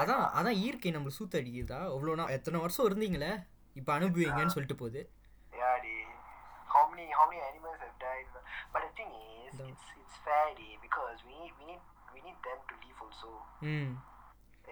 [0.00, 3.32] அதான் அதான் இயற்கை நம்மளை சூத்த அடிக்குதா அவ்வளோ நாள் எத்தனை வருஷம் இருந்தீங்களே
[3.80, 5.02] இப்போ அனுபவிங்கன்னு சொல்லிட்டு போகுது
[6.74, 8.28] how many how many animals have died?
[8.72, 10.46] But the thing is, The- it's it's fair,
[10.86, 11.82] because we need we need
[12.14, 13.30] we need them to live also.
[13.72, 13.92] ம்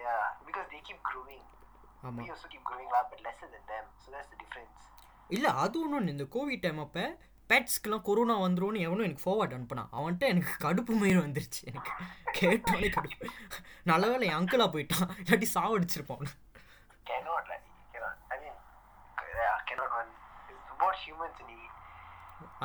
[0.03, 1.43] Yeah, because they keep growing.
[2.05, 3.85] ஆமாம் We also keep growing up, but lesser than them.
[4.03, 4.79] So that's the difference.
[5.29, 7.03] இல்லை அது ஒன்றும் இந்த covid time அப்போ
[7.49, 11.91] பெட்ஸ்க்கெலாம் corona வந்துரும்னு எவனும் எனக்கு forward அனுப்புனான் அவன்கிட்ட எனக்கு கடுப்பு மயிர் வந்துருச்சு எனக்கு
[12.39, 13.27] கேட்டோன்னே கடுப்பு
[13.91, 16.31] நல்ல வேலை என் அங்கிளாக போயிட்டான் இல்லாட்டி சாவடிச்சிருப்பான்.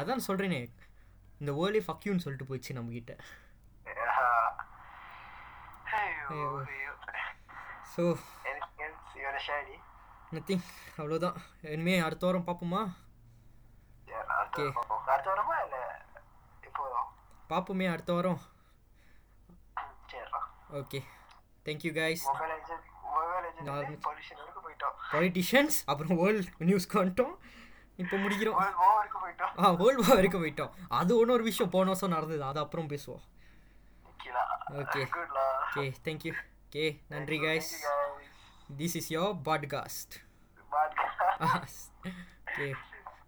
[0.01, 0.61] அதான் சொல்கிறேனே
[1.41, 3.47] இந்த வேர்ல்டே ஃபக்யூன்னு சொல்லிட்டு போயிடுச்சு நம்மக்கிட்ட Yeah.
[7.93, 8.05] ஸோ?
[10.33, 10.64] நத்திங்
[10.99, 11.37] அவ்வளோதான்
[11.68, 12.81] இனிமேல் அடுத்த வாரம் பார்ப்போமா.
[14.09, 15.05] வாரம் பார்ப்போம்.
[17.93, 18.37] அடுத்த வாரமா
[20.79, 20.99] okay
[21.66, 22.24] thank you guys
[25.12, 27.35] politicians அப்புறம் வேர்ல்ட் நியூஸ்க்கு வந்துட்டோம்
[27.99, 28.59] இப்போ முடிக்கிறோம்
[29.59, 33.24] ஆ வேர்ல்டு வார் வரைக்கும் போயிட்டோம் அது ஒன்று ஒரு விஷயம் போன வருஷம் நடந்தது அது அப்புறம் பேசுவோம்
[34.99, 36.35] நிக்கலா Okay, thank you.
[36.69, 37.69] Okay, Nandri guys.
[37.73, 37.85] guys.
[38.69, 40.21] This is your podcast.
[42.49, 42.75] Okay.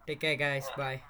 [0.07, 0.67] Take care guys.
[0.77, 1.03] Bye.